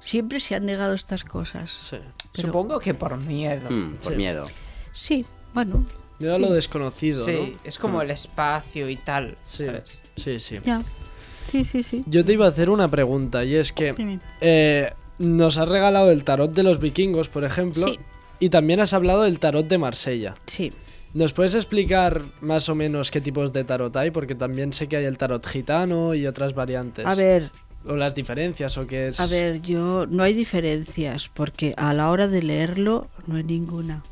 siempre 0.00 0.38
se 0.38 0.54
han 0.54 0.66
negado 0.66 0.94
estas 0.94 1.24
cosas? 1.24 1.70
Sí. 1.70 1.96
Pero- 2.32 2.48
Supongo 2.48 2.78
que 2.78 2.94
por 2.94 3.16
miedo. 3.18 3.68
Mm, 3.70 3.94
por 3.96 4.12
Sí. 4.12 4.16
miedo. 4.16 4.46
Sí, 4.92 5.26
bueno, 5.52 5.84
Yo 6.18 6.38
lo 6.38 6.52
desconocido, 6.52 7.24
Sí, 7.24 7.32
¿no? 7.54 7.58
es 7.64 7.78
como 7.78 8.00
el 8.02 8.10
espacio 8.10 8.88
y 8.88 8.96
tal, 8.96 9.36
Sí, 9.44 9.66
¿sabes? 9.66 10.00
sí, 10.16 10.38
sí. 10.40 10.56
ya. 10.64 10.80
Sí, 11.50 11.64
sí, 11.64 11.82
sí. 11.82 12.02
Yo 12.06 12.24
te 12.24 12.32
iba 12.32 12.46
a 12.46 12.48
hacer 12.48 12.70
una 12.70 12.88
pregunta 12.88 13.44
y 13.44 13.54
es 13.54 13.72
que 13.72 13.92
Dime. 13.92 14.18
eh, 14.40 14.92
nos 15.18 15.58
has 15.58 15.68
regalado 15.68 16.10
el 16.10 16.24
tarot 16.24 16.52
de 16.52 16.62
los 16.62 16.80
vikingos, 16.80 17.28
por 17.28 17.44
ejemplo, 17.44 17.86
Sí. 17.86 17.98
y 18.40 18.48
también 18.48 18.80
has 18.80 18.92
hablado 18.92 19.22
del 19.22 19.38
tarot 19.38 19.66
de 19.68 19.78
Marsella. 19.78 20.34
Sí. 20.46 20.72
¿Nos 21.14 21.32
puedes 21.32 21.54
explicar 21.54 22.20
más 22.40 22.68
o 22.68 22.74
menos 22.74 23.10
qué 23.10 23.20
tipos 23.20 23.52
de 23.52 23.64
tarot 23.64 23.96
hay? 23.96 24.10
Porque 24.10 24.34
también 24.34 24.72
sé 24.72 24.88
que 24.88 24.96
hay 24.96 25.04
el 25.04 25.16
tarot 25.18 25.46
gitano 25.46 26.14
y 26.14 26.26
otras 26.26 26.54
variantes. 26.54 27.06
A 27.06 27.14
ver, 27.14 27.50
O 27.88 27.94
las 27.94 28.16
diferencias, 28.16 28.76
o 28.78 28.86
qué 28.88 29.08
es... 29.08 29.20
A 29.20 29.26
ver, 29.26 29.62
yo 29.62 30.06
no 30.06 30.24
hay 30.24 30.34
diferencias 30.34 31.30
porque 31.32 31.72
a 31.76 31.92
la 31.94 32.10
hora 32.10 32.26
de 32.26 32.42
leerlo 32.42 33.06
no 33.28 33.36
hay 33.36 33.44
ninguna. 33.44 34.02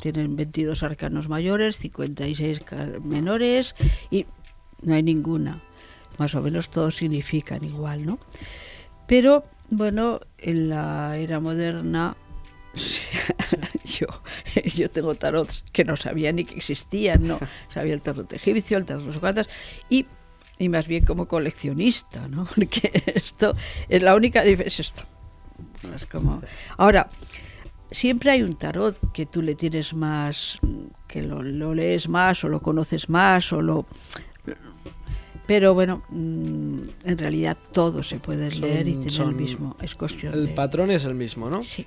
Tienen 0.00 0.36
22 0.36 0.82
arcanos 0.82 1.28
mayores, 1.28 1.76
56 1.76 2.60
ca- 2.60 2.88
menores 3.04 3.74
y 4.10 4.26
no 4.82 4.94
hay 4.94 5.02
ninguna. 5.02 5.60
Más 6.18 6.34
o 6.34 6.42
menos 6.42 6.70
todos 6.70 6.96
significan 6.96 7.64
igual, 7.64 8.04
¿no? 8.06 8.18
Pero 9.06 9.44
bueno, 9.70 10.20
en 10.38 10.68
la 10.68 11.16
era 11.16 11.40
moderna 11.40 12.16
yo, 13.84 14.06
yo 14.74 14.90
tengo 14.90 15.14
tarots 15.14 15.64
que 15.72 15.84
no 15.84 15.96
sabía 15.96 16.32
ni 16.32 16.44
que 16.44 16.56
existían, 16.56 17.26
¿no? 17.26 17.38
Sabía 17.72 17.94
el 17.94 18.00
tarot 18.00 18.32
egipcio, 18.32 18.78
el 18.78 18.84
tarot 18.84 19.04
no 19.04 19.12
sé 19.12 19.18
cuántas, 19.20 19.48
y, 19.88 20.06
y 20.58 20.68
más 20.68 20.86
bien 20.86 21.04
como 21.04 21.26
coleccionista, 21.26 22.28
¿no? 22.28 22.44
Porque 22.54 23.02
esto 23.06 23.56
es 23.88 24.02
la 24.02 24.14
única 24.14 24.42
diferencia. 24.42 24.82
Es 24.82 24.88
esto. 24.88 25.04
Ahora, 26.76 27.08
siempre 27.90 28.30
hay 28.30 28.42
un 28.42 28.56
tarot 28.56 28.98
que 29.12 29.26
tú 29.26 29.42
le 29.42 29.54
tienes 29.54 29.92
más, 29.94 30.58
que 31.08 31.22
lo, 31.22 31.42
lo 31.42 31.74
lees 31.74 32.08
más 32.08 32.42
o 32.44 32.48
lo 32.48 32.60
conoces 32.60 33.08
más 33.08 33.52
o 33.52 33.60
lo... 33.62 33.86
Pero 35.46 35.74
bueno, 35.74 36.02
mm, 36.10 36.78
en 37.04 37.18
realidad 37.18 37.56
todo 37.72 38.02
se 38.04 38.18
puede 38.20 38.50
Son- 38.52 38.62
leer 38.62 38.86
y 38.88 38.94
tener 38.94 39.10
son- 39.10 39.30
el 39.30 39.34
mismo. 39.34 39.76
Es 39.82 39.94
cuestión 39.96 40.32
El 40.34 40.46
de... 40.46 40.52
patrón 40.52 40.90
es 40.92 41.04
el 41.04 41.14
mismo, 41.14 41.50
¿no? 41.50 41.62
Sí, 41.62 41.84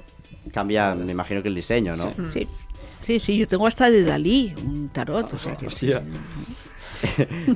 Cambia, 0.52 0.94
me 0.94 1.12
imagino 1.14 1.42
que 1.42 1.48
el 1.48 1.56
diseño, 1.56 1.96
¿no? 1.96 2.14
sí. 2.34 2.48
Sí, 3.06 3.20
sí, 3.20 3.38
yo 3.38 3.48
tengo 3.50 3.68
hasta 3.68 3.90
de 3.92 4.04
Dalí 4.04 4.54
un 4.66 4.88
tarot, 4.90 5.34
o 5.34 5.38
sea 5.40 5.56
que... 5.58 5.68
Hostia. 5.68 6.02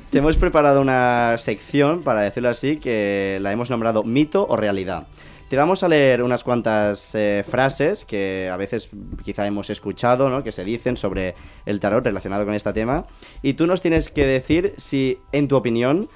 Te 0.09 0.17
hemos 0.17 0.35
preparado 0.35 0.81
una 0.81 1.35
sección, 1.37 2.01
para 2.03 2.21
decirlo 2.21 2.49
así, 2.49 2.77
que 2.77 3.39
la 3.41 3.53
hemos 3.53 3.69
nombrado 3.69 4.03
mito 4.03 4.45
o 4.49 4.57
realidad. 4.57 5.07
Te 5.49 5.55
vamos 5.55 5.81
a 5.83 5.87
leer 5.87 6.23
unas 6.23 6.43
cuantas 6.43 7.15
eh, 7.15 7.43
frases 7.47 8.03
que 8.03 8.49
a 8.51 8.57
veces 8.57 8.89
quizá 9.23 9.47
hemos 9.47 9.69
escuchado, 9.69 10.29
¿no? 10.29 10.43
Que 10.43 10.51
se 10.51 10.65
dicen 10.65 10.97
sobre 10.97 11.35
el 11.65 11.79
tarot 11.79 12.03
relacionado 12.03 12.43
con 12.43 12.53
este 12.53 12.73
tema. 12.73 13.05
Y 13.41 13.53
tú 13.53 13.65
nos 13.65 13.81
tienes 13.81 14.09
que 14.09 14.25
decir 14.25 14.73
si, 14.75 15.19
en 15.31 15.47
tu 15.47 15.55
opinión, 15.55 16.09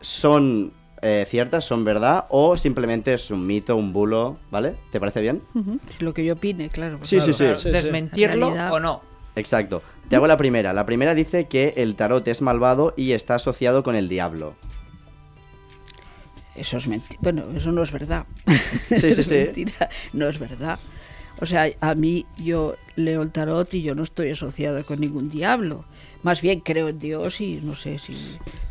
son 0.00 0.72
eh, 1.00 1.24
ciertas, 1.28 1.64
son 1.64 1.84
verdad, 1.84 2.24
o 2.28 2.56
simplemente 2.56 3.14
es 3.14 3.30
un 3.30 3.46
mito, 3.46 3.76
un 3.76 3.92
bulo, 3.92 4.38
¿vale? 4.50 4.74
¿Te 4.90 4.98
parece 4.98 5.20
bien? 5.20 5.42
Sí, 5.54 6.04
Lo 6.04 6.12
que 6.12 6.24
yo 6.24 6.34
opine, 6.34 6.68
claro. 6.68 6.98
Sí, 7.02 7.20
sí, 7.20 7.32
sí. 7.32 7.44
Claro, 7.44 7.56
sí, 7.56 7.62
sí. 7.64 7.70
Desmentirlo 7.70 8.48
o 8.48 8.80
no. 8.80 9.02
Exacto. 9.36 9.82
Te 10.08 10.16
hago 10.16 10.26
la 10.26 10.36
primera. 10.36 10.72
La 10.72 10.86
primera 10.86 11.14
dice 11.14 11.46
que 11.46 11.74
el 11.76 11.94
tarot 11.94 12.26
es 12.26 12.42
malvado 12.42 12.94
y 12.96 13.12
está 13.12 13.36
asociado 13.36 13.82
con 13.82 13.94
el 13.94 14.08
diablo. 14.08 14.54
Eso 16.54 16.76
es 16.76 16.86
mentira. 16.86 17.18
Bueno, 17.22 17.44
eso 17.56 17.72
no 17.72 17.82
es 17.82 17.90
verdad. 17.92 18.26
Sí, 18.88 18.98
sí, 18.98 19.06
Es 19.20 19.26
sí. 19.26 19.34
mentira. 19.34 19.88
No 20.12 20.28
es 20.28 20.38
verdad. 20.38 20.78
O 21.40 21.46
sea, 21.46 21.66
a 21.80 21.94
mí 21.94 22.26
yo 22.38 22.76
leo 22.94 23.22
el 23.22 23.32
tarot 23.32 23.72
y 23.74 23.82
yo 23.82 23.94
no 23.94 24.02
estoy 24.02 24.30
asociada 24.30 24.84
con 24.84 25.00
ningún 25.00 25.30
diablo. 25.30 25.84
Más 26.22 26.40
bien 26.40 26.60
creo 26.60 26.88
en 26.88 26.98
Dios 27.00 27.40
y 27.40 27.58
no 27.62 27.74
sé 27.74 27.98
si 27.98 28.14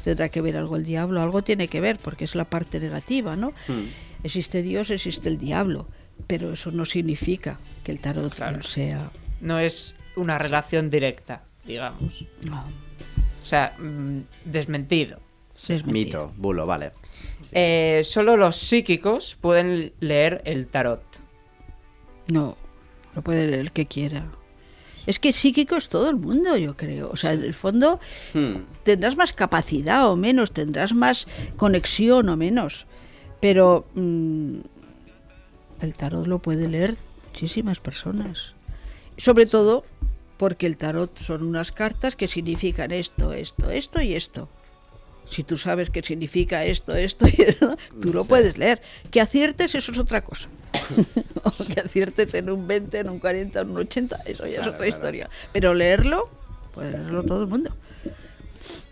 tendrá 0.04 0.30
que 0.30 0.41
ver 0.41 0.56
algo 0.56 0.78
el 0.78 0.86
diablo. 0.86 1.22
Algo 1.22 1.41
tiene 1.41 1.67
que 1.67 1.82
ver 1.82 1.98
porque 2.02 2.24
es 2.24 2.36
la 2.36 2.46
parte 2.46 2.80
negativa, 2.80 3.36
¿no? 3.36 3.50
Hmm. 3.67 3.88
Existe 4.24 4.62
Dios, 4.62 4.89
existe 4.91 5.28
el 5.28 5.38
diablo. 5.38 5.88
Pero 6.28 6.54
eso 6.54 6.72
no 6.72 6.86
significa 6.86 7.60
que 7.84 7.91
el 7.91 8.00
tarot 8.00 8.34
Claro. 8.36 8.62
sea... 8.63 9.12
No 9.41 9.58
es 9.60 9.96
una 10.15 10.38
relación 10.38 10.89
directa, 10.91 11.44
digamos. 11.65 12.26
no, 12.48 12.63
O 13.41 13.46
sea, 13.46 13.76
mm, 13.80 14.20
es. 15.69 15.86
Mito, 15.86 16.32
bulo, 16.38 16.65
vale. 16.65 16.91
Eh, 17.52 18.02
solo 18.04 18.38
los 18.38 18.56
psíquicos 18.56 19.38
pueden 19.39 19.93
leer 20.00 20.41
el 20.45 20.67
tarot. 20.67 21.04
No, 22.28 22.58
lo 23.15 23.21
puede 23.21 23.47
leer 23.47 23.60
el 23.60 23.71
que 23.71 23.86
quiera. 23.86 24.26
Es 25.08 25.19
que 25.19 25.34
psíquico 25.34 25.76
es 25.76 25.89
todo 25.89 26.10
el 26.10 26.15
mundo, 26.15 26.56
yo 26.58 26.78
creo. 26.78 27.10
O 27.10 27.17
sea, 27.17 27.34
en 27.34 27.43
el 27.43 27.54
fondo 27.54 28.00
Hmm. 28.34 28.58
tendrás 28.84 29.17
más 29.17 29.34
capacidad 29.34 30.10
o 30.10 30.15
menos, 30.15 30.52
tendrás 30.52 30.93
más 30.93 31.28
conexión 31.58 32.30
o 32.30 32.38
menos. 32.38 32.86
Pero 33.39 33.88
mm, 33.95 34.60
el 35.82 35.93
tarot 35.95 36.28
lo 36.28 36.39
puede 36.39 36.67
leer 36.67 36.97
muchísimas 37.28 37.80
personas. 37.80 38.54
Sobre 39.17 39.45
todo 39.47 39.84
porque 40.38 40.67
el 40.67 40.78
tarot 40.78 41.17
son 41.17 41.43
unas 41.43 41.71
cartas 41.71 42.15
que 42.15 42.28
significan 42.28 42.91
esto, 42.91 43.34
esto, 43.34 43.69
esto 43.71 44.02
y 44.02 44.13
esto. 44.13 44.50
Si 45.32 45.44
tú 45.44 45.58
sabes 45.58 45.89
qué 45.89 46.04
significa 46.04 46.63
esto, 46.65 46.94
esto 46.94 47.26
y 47.36 47.41
esto, 47.41 47.76
tú 48.02 48.13
lo 48.13 48.22
Sí. 48.22 48.30
puedes 48.30 48.58
leer. 48.58 48.82
Que 49.10 49.20
aciertes, 49.22 49.74
eso 49.74 49.91
es 49.91 49.98
otra 49.98 50.24
cosa. 50.24 50.48
o 51.44 51.52
que 51.65 51.80
aciertes 51.80 52.34
en 52.36 52.50
un 52.52 52.67
20, 52.67 53.00
en 53.00 53.10
un 53.10 53.17
40, 53.20 53.62
en 53.62 53.70
un 53.72 53.78
80, 53.78 54.17
eso 54.26 54.46
ya 54.46 54.56
Claro, 54.58 54.62
es 54.62 54.67
otra 54.67 54.78
claro. 54.78 54.89
historia. 54.89 55.30
Pero 55.54 55.74
leerlo, 55.74 56.30
puede 56.74 56.91
leerlo 56.91 57.24
todo 57.24 57.41
el 57.41 57.48
mundo. 57.48 57.72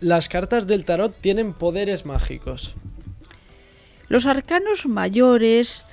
Las 0.00 0.28
cartas 0.28 0.66
del 0.66 0.84
tarot 0.84 1.14
tienen 1.20 1.52
poderes 1.52 2.04
mágicos. 2.06 2.74
Los 4.08 4.26
arcanos 4.26 4.86
mayores, 4.86 5.84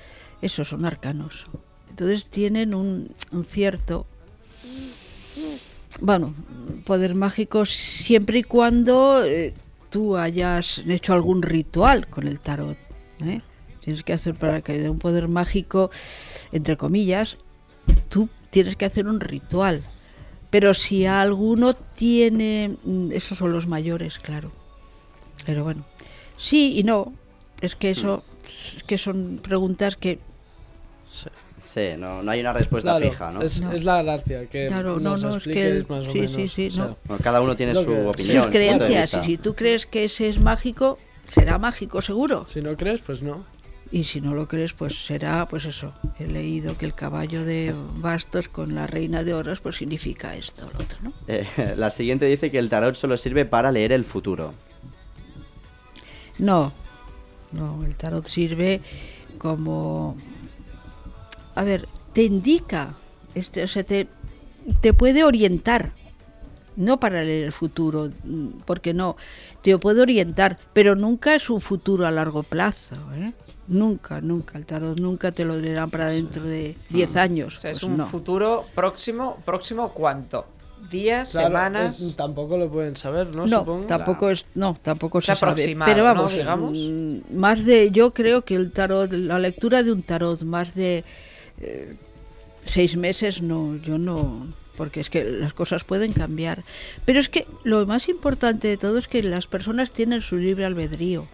esos 0.41 0.69
son 0.69 0.86
arcanos. 0.86 1.45
Entonces 1.89 2.25
tienen 2.25 2.73
un, 2.73 3.10
un 3.31 3.43
cierto, 3.45 4.05
bueno, 5.99 6.33
poder 6.86 7.15
mágico 7.15 7.65
siempre 7.65 8.39
y 8.39 8.43
cuando 8.43 9.23
eh, 9.25 9.53
tú 9.89 10.17
hayas 10.17 10.80
hecho 10.88 11.13
algún 11.13 11.41
ritual 11.41 12.08
con 12.08 12.28
el 12.28 12.39
tarot. 12.39 12.78
¿eh? 13.21 13.41
Tienes 13.82 14.04
que 14.04 14.13
hacer 14.13 14.36
para 14.36 14.62
que 14.62 14.78
dé 14.78 14.89
un 14.89 15.00
poder 15.00 15.28
mágico, 15.28 15.89
entre 16.52 16.78
comillas, 16.78 17.38
tú 18.10 18.30
tienes 18.50 18.76
que 18.76 18.86
hacer 18.86 19.08
un 19.08 19.19
ritual. 19.19 19.84
Pero 20.50 20.73
si 20.73 21.06
alguno 21.06 21.73
tiene, 21.73 22.78
mm, 22.84 23.12
esos 23.12 23.38
son 23.38 23.52
los 23.52 23.67
mayores, 23.67 24.17
claro. 24.19 24.52
Pero 25.45 25.63
bueno, 25.63 25.86
sí 26.38 26.78
y 26.78 26.84
no. 26.84 27.13
Es 27.62 27.76
que 27.76 27.89
eso, 27.89 28.23
es 28.45 28.84
que 28.84 28.97
son 28.97 29.39
preguntas 29.41 29.95
que 29.95 30.19
Sí, 31.67 31.89
no, 31.97 32.23
no 32.23 32.32
hay 32.32 32.39
una 32.39 32.53
respuesta 32.53 32.91
Claro, 32.97 33.12
fija, 33.12 33.30
¿no? 33.32 33.41
es, 33.41 33.60
No. 33.62 33.73
es 33.73 33.84
la 33.84 34.01
gracia, 34.01 34.45
que 34.45 34.67
Claro, 34.67 35.01
no, 35.01 35.17
no, 35.17 35.36
es 35.38 35.43
que 35.43 35.67
el- 35.67 35.86
más 35.89 36.08
o 36.08 36.12
sí, 36.13 36.19
menos. 36.21 36.32
sí, 36.36 36.47
sí, 36.47 36.67
o 36.67 36.71
sea, 36.71 36.86
no. 36.86 36.97
Bueno, 37.06 37.21
cada 37.23 37.41
uno 37.41 37.58
tiene 37.58 37.75
su 37.75 37.91
opinión. 38.08 38.43
sus 38.43 38.51
creencias. 38.53 39.13
Y 39.21 39.25
si 39.25 39.38
tú 39.38 39.53
crees 39.53 39.86
que 39.86 40.06
ese 40.06 40.30
es 40.30 40.39
mágico, 40.39 40.97
será 41.27 41.58
mágico 41.58 42.01
seguro. 42.01 42.45
Si 42.45 42.62
no 42.62 42.77
crees, 42.77 43.01
pues 43.01 43.21
no. 43.21 43.43
Y 43.91 44.06
si 44.06 44.21
no 44.21 44.34
lo 44.34 44.47
crees, 44.47 44.71
pues 44.71 45.06
será, 45.06 45.45
pues 45.49 45.65
eso. 45.65 45.93
He 46.19 46.27
leído 46.27 46.77
que 46.77 46.86
el 46.86 46.93
caballo 46.93 47.43
de 47.43 47.73
bastos 47.95 48.47
con 48.47 48.73
la 48.73 48.88
reina 48.88 49.25
de 49.25 49.34
oros, 49.34 49.60
pues 49.60 49.75
significa 49.75 50.36
esto 50.38 50.67
o 50.67 50.71
lo 50.71 50.80
otro, 50.86 50.99
¿no? 51.01 51.13
Eh, 51.27 51.45
la 51.77 51.89
siguiente 51.89 52.25
dice 52.27 52.49
que 52.49 52.60
el 52.60 52.69
tarot 52.69 52.95
solo 52.95 53.17
sirve 53.17 53.43
para 53.45 53.73
leer 53.73 53.91
el 53.91 54.06
futuro. 54.06 54.53
No, 56.38 56.71
no, 57.51 57.84
el 57.86 57.95
tarot 57.95 58.25
sirve 58.25 58.82
como... 59.38 60.15
A 61.58 61.63
ver, 61.63 61.88
te 62.13 62.22
indica, 62.22 62.93
este, 63.34 63.63
o 63.63 63.67
sea, 63.67 63.84
te, 63.84 64.08
te 64.80 64.93
puede 64.93 65.24
orientar, 65.24 65.91
no 66.76 67.00
para 67.00 67.24
leer 67.24 67.46
el 67.46 67.52
futuro, 67.52 68.12
mm, 68.24 68.48
porque 68.63 68.93
no, 68.93 69.17
te 69.63 69.76
puede 69.80 70.02
orientar, 70.04 70.60
pero 70.74 70.96
nunca 70.96 71.34
es 71.34 71.50
un 71.50 71.60
futuro 71.60 72.06
a 72.06 72.12
largo 72.12 72.43
plazo, 72.43 72.96
¿eh? 73.15 73.34
Nunca, 73.67 74.22
nunca, 74.22 74.60
el 74.60 74.67
tarot 74.67 75.00
nunca 75.00 75.32
te 75.32 75.46
lo 75.46 75.58
leerán 75.58 75.89
para 75.89 76.10
dentro 76.10 76.43
de 76.46 76.78
10 76.89 77.15
años. 77.15 77.58
O 77.58 77.60
sea, 77.60 77.72
es 77.72 77.80
pues 77.80 77.89
un 77.91 77.98
no. 77.98 78.08
futuro 78.08 78.63
próximo, 78.76 79.38
próximo 79.43 79.89
¿cuánto? 79.96 80.46
¿Días, 80.91 81.32
Claro, 81.32 81.48
semanas? 81.48 82.00
es- 82.00 82.15
tampoco 82.15 82.56
lo 82.56 82.70
pueden 82.70 82.96
saber, 82.96 83.36
¿no? 83.36 83.48
No, 83.48 83.60
Supongo. 83.62 83.88
tampoco 83.88 84.30
es, 84.30 84.46
no, 84.54 84.78
tampoco 84.84 85.17
Es 85.17 85.26
se 85.26 85.36
sabe. 85.36 85.52
aproximado, 85.54 85.91
Pero 85.91 86.04
¿no? 86.06 86.13
vamos, 86.13 86.34
Digamos. 86.34 86.72
mm, 86.78 87.36
más 87.36 87.65
de, 87.65 87.89
yo 87.89 88.12
creo 88.12 88.43
que 88.43 88.54
el 88.54 88.72
tarot, 88.72 89.12
la 89.12 89.39
lectura 89.39 89.82
de 89.82 89.91
un 89.91 90.04
tarot 90.04 90.43
más 90.43 90.76
de 90.76 91.04
eh, 91.62 91.96
seis 92.65 92.96
meses, 92.96 93.41
no, 93.41 93.78
yo 93.78 93.98
no, 93.98 94.48
porque 94.76 95.00
es 95.00 95.10
que 95.10 95.24
las 95.24 95.54
cosas 95.54 95.84
pueden 95.84 96.13
cambiar. 96.13 96.63
Pero 97.06 97.20
es 97.20 97.30
que 97.30 97.46
lo 97.63 97.86
más 97.86 98.10
importante 98.10 98.67
de 98.67 98.78
todo 98.78 98.98
es 98.98 99.08
que 99.08 99.24
las 99.24 99.48
personas 99.48 99.91
tienen 99.91 100.22
su 100.22 100.38
libre 100.38 100.65
albedrío. 100.65 101.28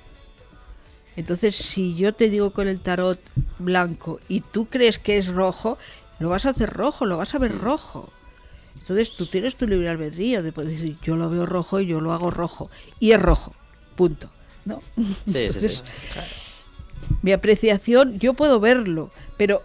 Entonces, 1.15 1.55
si 1.55 1.95
yo 1.95 2.13
te 2.13 2.29
digo 2.29 2.51
con 2.51 2.67
el 2.67 2.79
tarot 2.79 3.19
blanco 3.59 4.19
y 4.27 4.41
tú 4.41 4.65
crees 4.65 4.97
que 4.97 5.17
es 5.17 5.27
rojo, 5.27 5.77
lo 6.19 6.29
vas 6.29 6.45
a 6.45 6.49
hacer 6.49 6.71
rojo, 6.71 7.05
lo 7.05 7.17
vas 7.17 7.35
a 7.35 7.39
ver 7.39 7.57
rojo. 7.57 8.11
Entonces 8.79 9.11
tú 9.11 9.27
tienes 9.27 9.55
tu 9.55 9.67
libre 9.67 9.89
albedrío 9.89 10.41
de 10.41 10.51
poder 10.51 10.71
decir, 10.71 10.97
yo 11.03 11.15
lo 11.15 11.29
veo 11.29 11.45
rojo 11.45 11.79
y 11.79 11.85
yo 11.85 12.01
lo 12.01 12.13
hago 12.13 12.31
rojo. 12.31 12.69
Y 12.99 13.11
es 13.11 13.21
rojo, 13.21 13.53
punto. 13.95 14.29
¿no? 14.65 14.81
Sí, 14.95 15.13
sí, 15.25 15.33
sí. 15.33 15.43
Entonces, 15.43 15.83
Mi 17.21 17.31
apreciación, 17.31 18.19
yo 18.19 18.33
puedo 18.33 18.59
verlo, 18.59 19.11
pero 19.37 19.61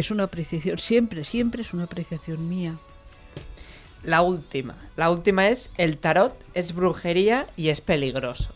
es 0.00 0.10
una 0.10 0.24
apreciación, 0.24 0.78
siempre, 0.78 1.24
siempre 1.24 1.62
es 1.62 1.72
una 1.72 1.84
apreciación 1.84 2.48
mía. 2.48 2.74
La 4.02 4.22
última. 4.22 4.76
La 4.96 5.10
última 5.10 5.48
es, 5.48 5.70
el 5.76 5.98
tarot 5.98 6.34
es 6.54 6.74
brujería 6.74 7.46
y 7.56 7.68
es 7.68 7.80
peligroso. 7.80 8.54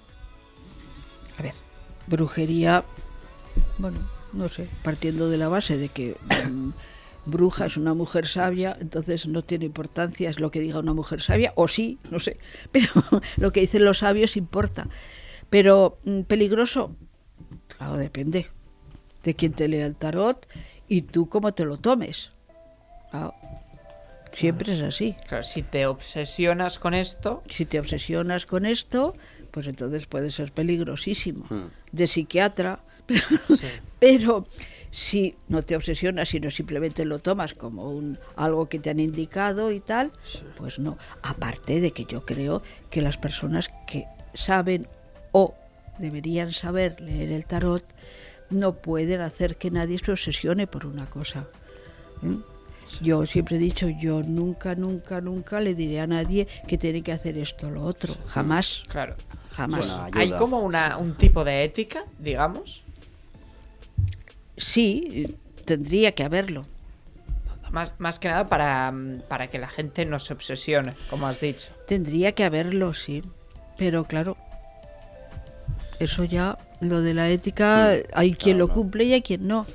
A 1.39 1.43
ver, 1.43 1.55
brujería, 2.07 2.85
bueno, 3.79 3.99
no 4.33 4.49
sé, 4.49 4.69
partiendo 4.83 5.29
de 5.29 5.37
la 5.37 5.49
base 5.49 5.77
de 5.77 5.89
que 5.91 6.17
mm, 6.51 6.71
bruja 7.27 7.67
es 7.67 7.77
una 7.77 7.95
mujer 7.95 8.27
sabia, 8.27 8.77
entonces 8.81 9.27
no 9.27 9.43
tiene 9.43 9.67
importancia 9.67 10.31
es 10.31 10.41
lo 10.41 10.51
que 10.51 10.61
diga 10.61 10.79
una 10.79 10.95
mujer 10.95 11.21
sabia, 11.21 11.53
o 11.57 11.69
sí, 11.69 11.99
no 12.11 12.21
sé, 12.21 12.39
pero 12.73 12.91
lo 13.37 13.53
que 13.53 13.61
dicen 13.61 13.85
los 13.85 13.99
sabios 13.99 14.37
importa. 14.37 14.89
Pero 15.51 15.99
mm, 16.05 16.23
peligroso, 16.23 16.97
claro, 17.69 17.97
depende 17.97 18.47
de 19.25 19.35
quién 19.35 19.53
te 19.53 19.69
lea 19.69 19.87
el 19.87 19.97
tarot 19.97 20.47
y 20.89 21.03
tú 21.03 21.29
cómo 21.29 21.55
te 21.55 21.65
lo 21.65 21.77
tomes. 21.77 22.31
Claro, 23.11 23.35
siempre 24.33 24.75
es 24.75 24.83
así. 24.83 25.17
Claro, 25.27 25.45
si 25.45 25.63
te 25.63 25.87
obsesionas 25.87 26.79
con 26.79 26.95
esto, 26.95 27.43
Si 27.47 27.65
te 27.65 27.79
obsesionas 27.79 28.47
con 28.47 28.67
esto, 28.67 29.15
pues 29.51 29.67
entonces 29.67 30.07
puede 30.07 30.31
ser 30.31 30.53
peligrosísimo. 30.53 31.47
Hmm. 31.49 31.69
De 31.93 32.07
psiquiatra. 32.07 32.81
Pero 34.01 34.47
si 34.91 35.37
no 35.49 35.63
te 35.63 35.77
obsesionas, 35.77 36.29
sino 36.29 36.51
simplemente 36.51 37.05
lo 37.05 37.19
tomas 37.19 37.55
como 37.55 37.91
un 37.91 38.19
algo 38.37 38.69
que 38.69 38.79
te 38.79 38.91
han 38.91 39.01
indicado 39.01 39.71
y 39.71 39.81
tal, 39.81 40.13
pues 40.57 40.79
no. 40.79 40.99
Aparte 41.23 41.81
de 41.81 41.91
que 41.93 42.05
yo 42.05 42.25
creo 42.25 42.63
que 42.91 43.03
las 43.03 43.19
personas 43.19 43.71
que 43.87 44.07
saben 44.35 44.87
o 45.33 45.55
deberían 45.99 46.53
saber 46.53 47.01
leer 47.01 47.33
el 47.33 47.45
tarot 47.45 47.85
no 48.55 48.75
pueden 48.75 49.21
hacer 49.21 49.57
que 49.57 49.71
nadie 49.71 49.99
se 49.99 50.13
obsesione 50.13 50.67
por 50.67 50.87
una 50.87 51.07
cosa. 51.07 51.47
¿eh? 52.23 52.37
Yo 53.01 53.27
siempre 53.27 53.57
he 53.57 53.59
dicho, 53.59 53.89
yo 53.89 54.23
nunca, 54.23 54.75
nunca, 54.75 55.21
nunca 55.21 55.61
le 55.61 55.75
diré 55.75 56.01
a 56.01 56.07
nadie 56.07 56.47
que 56.67 56.79
tiene 56.79 57.03
que 57.03 57.13
hacer 57.13 57.37
esto 57.39 57.69
o 57.69 57.71
lo 57.71 57.83
otro. 57.83 58.15
Jamás, 58.29 58.85
claro. 58.89 59.17
jamás. 59.51 59.89
Bueno. 59.89 60.09
Hay 60.13 60.31
como 60.33 60.61
una, 60.61 60.97
un 60.97 61.15
tipo 61.15 61.45
de 61.45 61.65
ética, 61.65 62.05
digamos. 62.19 62.83
Sí, 64.57 65.37
tendría 65.65 66.13
que 66.13 66.23
haberlo. 66.23 66.67
Más, 67.71 67.95
más 67.99 68.21
que 68.21 68.29
nada 68.29 68.47
para, 68.47 68.95
para 69.29 69.49
que 69.49 69.59
la 69.59 69.69
gente 69.69 70.05
no 70.05 70.21
se 70.21 70.33
obsesione, 70.33 70.95
como 71.11 71.27
has 71.27 71.41
dicho. 71.41 71.71
Tendría 71.89 72.33
que 72.33 72.45
haberlo, 72.45 72.95
sí. 72.95 73.25
Pero 73.77 74.05
claro, 74.05 74.37
eso 76.01 76.25
ya, 76.25 76.59
lo 76.81 77.01
de 77.01 77.15
la 77.15 77.31
ética, 77.31 77.93
hay 78.13 78.35
quien 78.35 78.59
lo 78.59 78.69
cumple 78.69 79.05
y 79.05 79.13
hay 79.15 79.23
quien 79.23 79.47
no. 79.47 79.67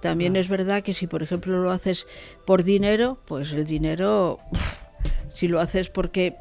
También 0.00 0.36
es 0.36 0.48
verdad 0.48 0.82
que 0.82 0.94
si, 0.94 1.06
por 1.06 1.22
ejemplo, 1.22 1.62
lo 1.62 1.70
haces 1.70 2.06
por 2.46 2.64
dinero, 2.64 3.18
pues 3.26 3.52
el 3.52 3.66
dinero, 3.66 4.38
si 5.34 5.46
lo 5.46 5.60
haces 5.60 5.90
porque 5.90 6.36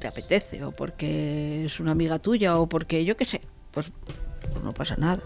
te 0.00 0.08
apetece 0.08 0.64
o 0.64 0.72
porque 0.72 1.64
es 1.64 1.80
una 1.80 1.92
amiga 1.92 2.18
tuya 2.18 2.58
o 2.58 2.68
porque 2.68 3.04
yo 3.04 3.16
qué 3.16 3.24
sé, 3.24 3.40
pues, 3.70 3.92
pues 4.52 4.64
no 4.64 4.72
pasa 4.72 4.96
nada. 4.96 5.20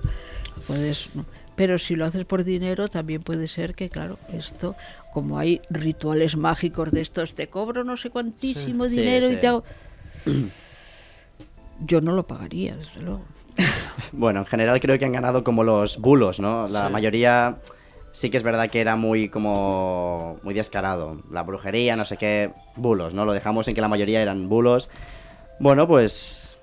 Puedes, 0.66 1.08
no. 1.14 1.24
Pero 1.56 1.78
si 1.78 1.96
lo 1.96 2.04
haces 2.04 2.24
por 2.24 2.44
dinero, 2.44 2.88
también 2.88 3.22
puede 3.22 3.48
ser 3.48 3.74
que, 3.74 3.88
claro, 3.88 4.18
esto, 4.32 4.74
como 5.12 5.38
hay 5.38 5.60
rituales 5.70 6.36
mágicos 6.36 6.90
de 6.92 7.00
estos, 7.00 7.34
te 7.34 7.48
cobro 7.48 7.84
no 7.84 7.96
sé 7.96 8.10
cuantísimo 8.10 8.88
Sí, 8.88 8.96
dinero 8.96 9.28
sí. 9.28 9.34
y 9.34 9.36
te 9.38 9.46
hago... 9.46 9.64
Yo 11.84 12.00
no 12.00 12.12
lo 12.12 12.26
pagaría, 12.26 12.76
desde 12.76 13.02
luego. 13.02 13.22
Bueno, 14.12 14.40
en 14.40 14.46
general 14.46 14.80
creo 14.80 14.98
que 14.98 15.04
han 15.04 15.12
ganado 15.12 15.44
como 15.44 15.64
los 15.64 15.98
bulos, 15.98 16.40
¿no? 16.40 16.68
La 16.68 16.88
mayoría 16.88 17.58
sí 18.10 18.30
que 18.30 18.36
es 18.36 18.42
verdad 18.42 18.70
que 18.70 18.80
era 18.80 18.96
muy 18.96 19.28
como 19.28 20.38
muy 20.42 20.54
descarado. 20.54 21.22
La 21.30 21.42
brujería, 21.42 21.96
no 21.96 22.04
sé 22.04 22.16
qué, 22.16 22.52
bulos, 22.76 23.14
¿no? 23.14 23.24
Lo 23.24 23.32
dejamos 23.32 23.68
en 23.68 23.74
que 23.74 23.80
la 23.80 23.88
mayoría 23.88 24.20
eran 24.22 24.48
bulos. 24.48 24.88
Bueno, 25.60 25.86
pues 25.86 26.56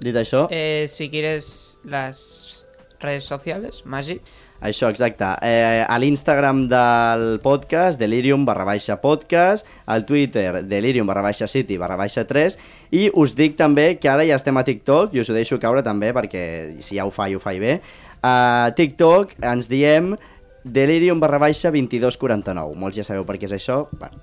dit 0.00 0.14
això, 0.16 0.46
Eh, 0.50 0.86
si 0.88 1.08
quieres 1.10 1.78
las 1.84 2.66
redes 3.00 3.24
sociales, 3.24 3.84
Magi. 3.84 4.20
Això, 4.60 4.88
exacte. 4.90 5.26
Eh, 5.42 5.84
a 5.86 5.98
l'Instagram 5.98 6.64
del 6.70 7.38
podcast, 7.44 8.00
delirium 8.00 8.44
barra 8.48 8.64
baixa 8.68 8.98
podcast, 9.02 9.66
al 9.86 10.06
Twitter, 10.06 10.64
delirium 10.66 11.06
barra 11.06 11.22
baixa 11.22 11.48
city 11.48 11.78
barra 11.78 11.96
baixa 11.96 12.26
3, 12.26 12.58
i 12.90 13.08
us 13.14 13.36
dic 13.38 13.56
també 13.56 13.96
que 13.98 14.10
ara 14.10 14.26
ja 14.26 14.38
estem 14.38 14.56
a 14.58 14.64
TikTok, 14.66 15.14
i 15.14 15.22
us 15.22 15.30
ho 15.30 15.36
deixo 15.36 15.60
caure 15.62 15.84
també, 15.86 16.12
perquè 16.16 16.44
si 16.82 16.98
ja 16.98 17.06
ho 17.06 17.14
fa, 17.14 17.28
i 17.28 17.36
ho 17.38 17.42
fa 17.42 17.54
i 17.54 17.62
bé. 17.62 17.78
A 18.22 18.72
TikTok 18.74 19.36
ens 19.46 19.70
diem 19.70 20.16
delirium 20.64 21.20
barra 21.20 21.38
baixa 21.38 21.70
2249. 21.70 22.74
Molts 22.78 22.98
ja 22.98 23.06
sabeu 23.06 23.26
per 23.28 23.38
què 23.38 23.46
és 23.48 23.54
això. 23.56 23.84
Bueno, 23.94 24.18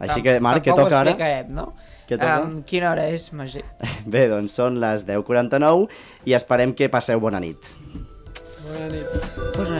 així 0.00 0.22
que, 0.24 0.38
Marc, 0.40 0.66
ho 0.70 0.76
toca 0.78 1.02
ara? 1.02 1.16
no? 1.50 1.72
Què 2.10 2.16
toca? 2.18 2.36
Em, 2.42 2.62
quina 2.66 2.90
hora 2.90 3.06
és, 3.12 3.28
Magi? 3.36 3.62
Bé, 4.12 4.26
doncs 4.32 4.56
són 4.58 4.80
les 4.82 5.06
10.49 5.06 5.86
i 6.26 6.34
esperem 6.38 6.74
que 6.74 6.90
passeu 6.90 7.22
bona 7.22 7.42
nit. 7.42 7.70
Bona 8.64 8.88
nit. 8.90 9.06
Pues 9.54 9.68
gracias. 9.68 9.79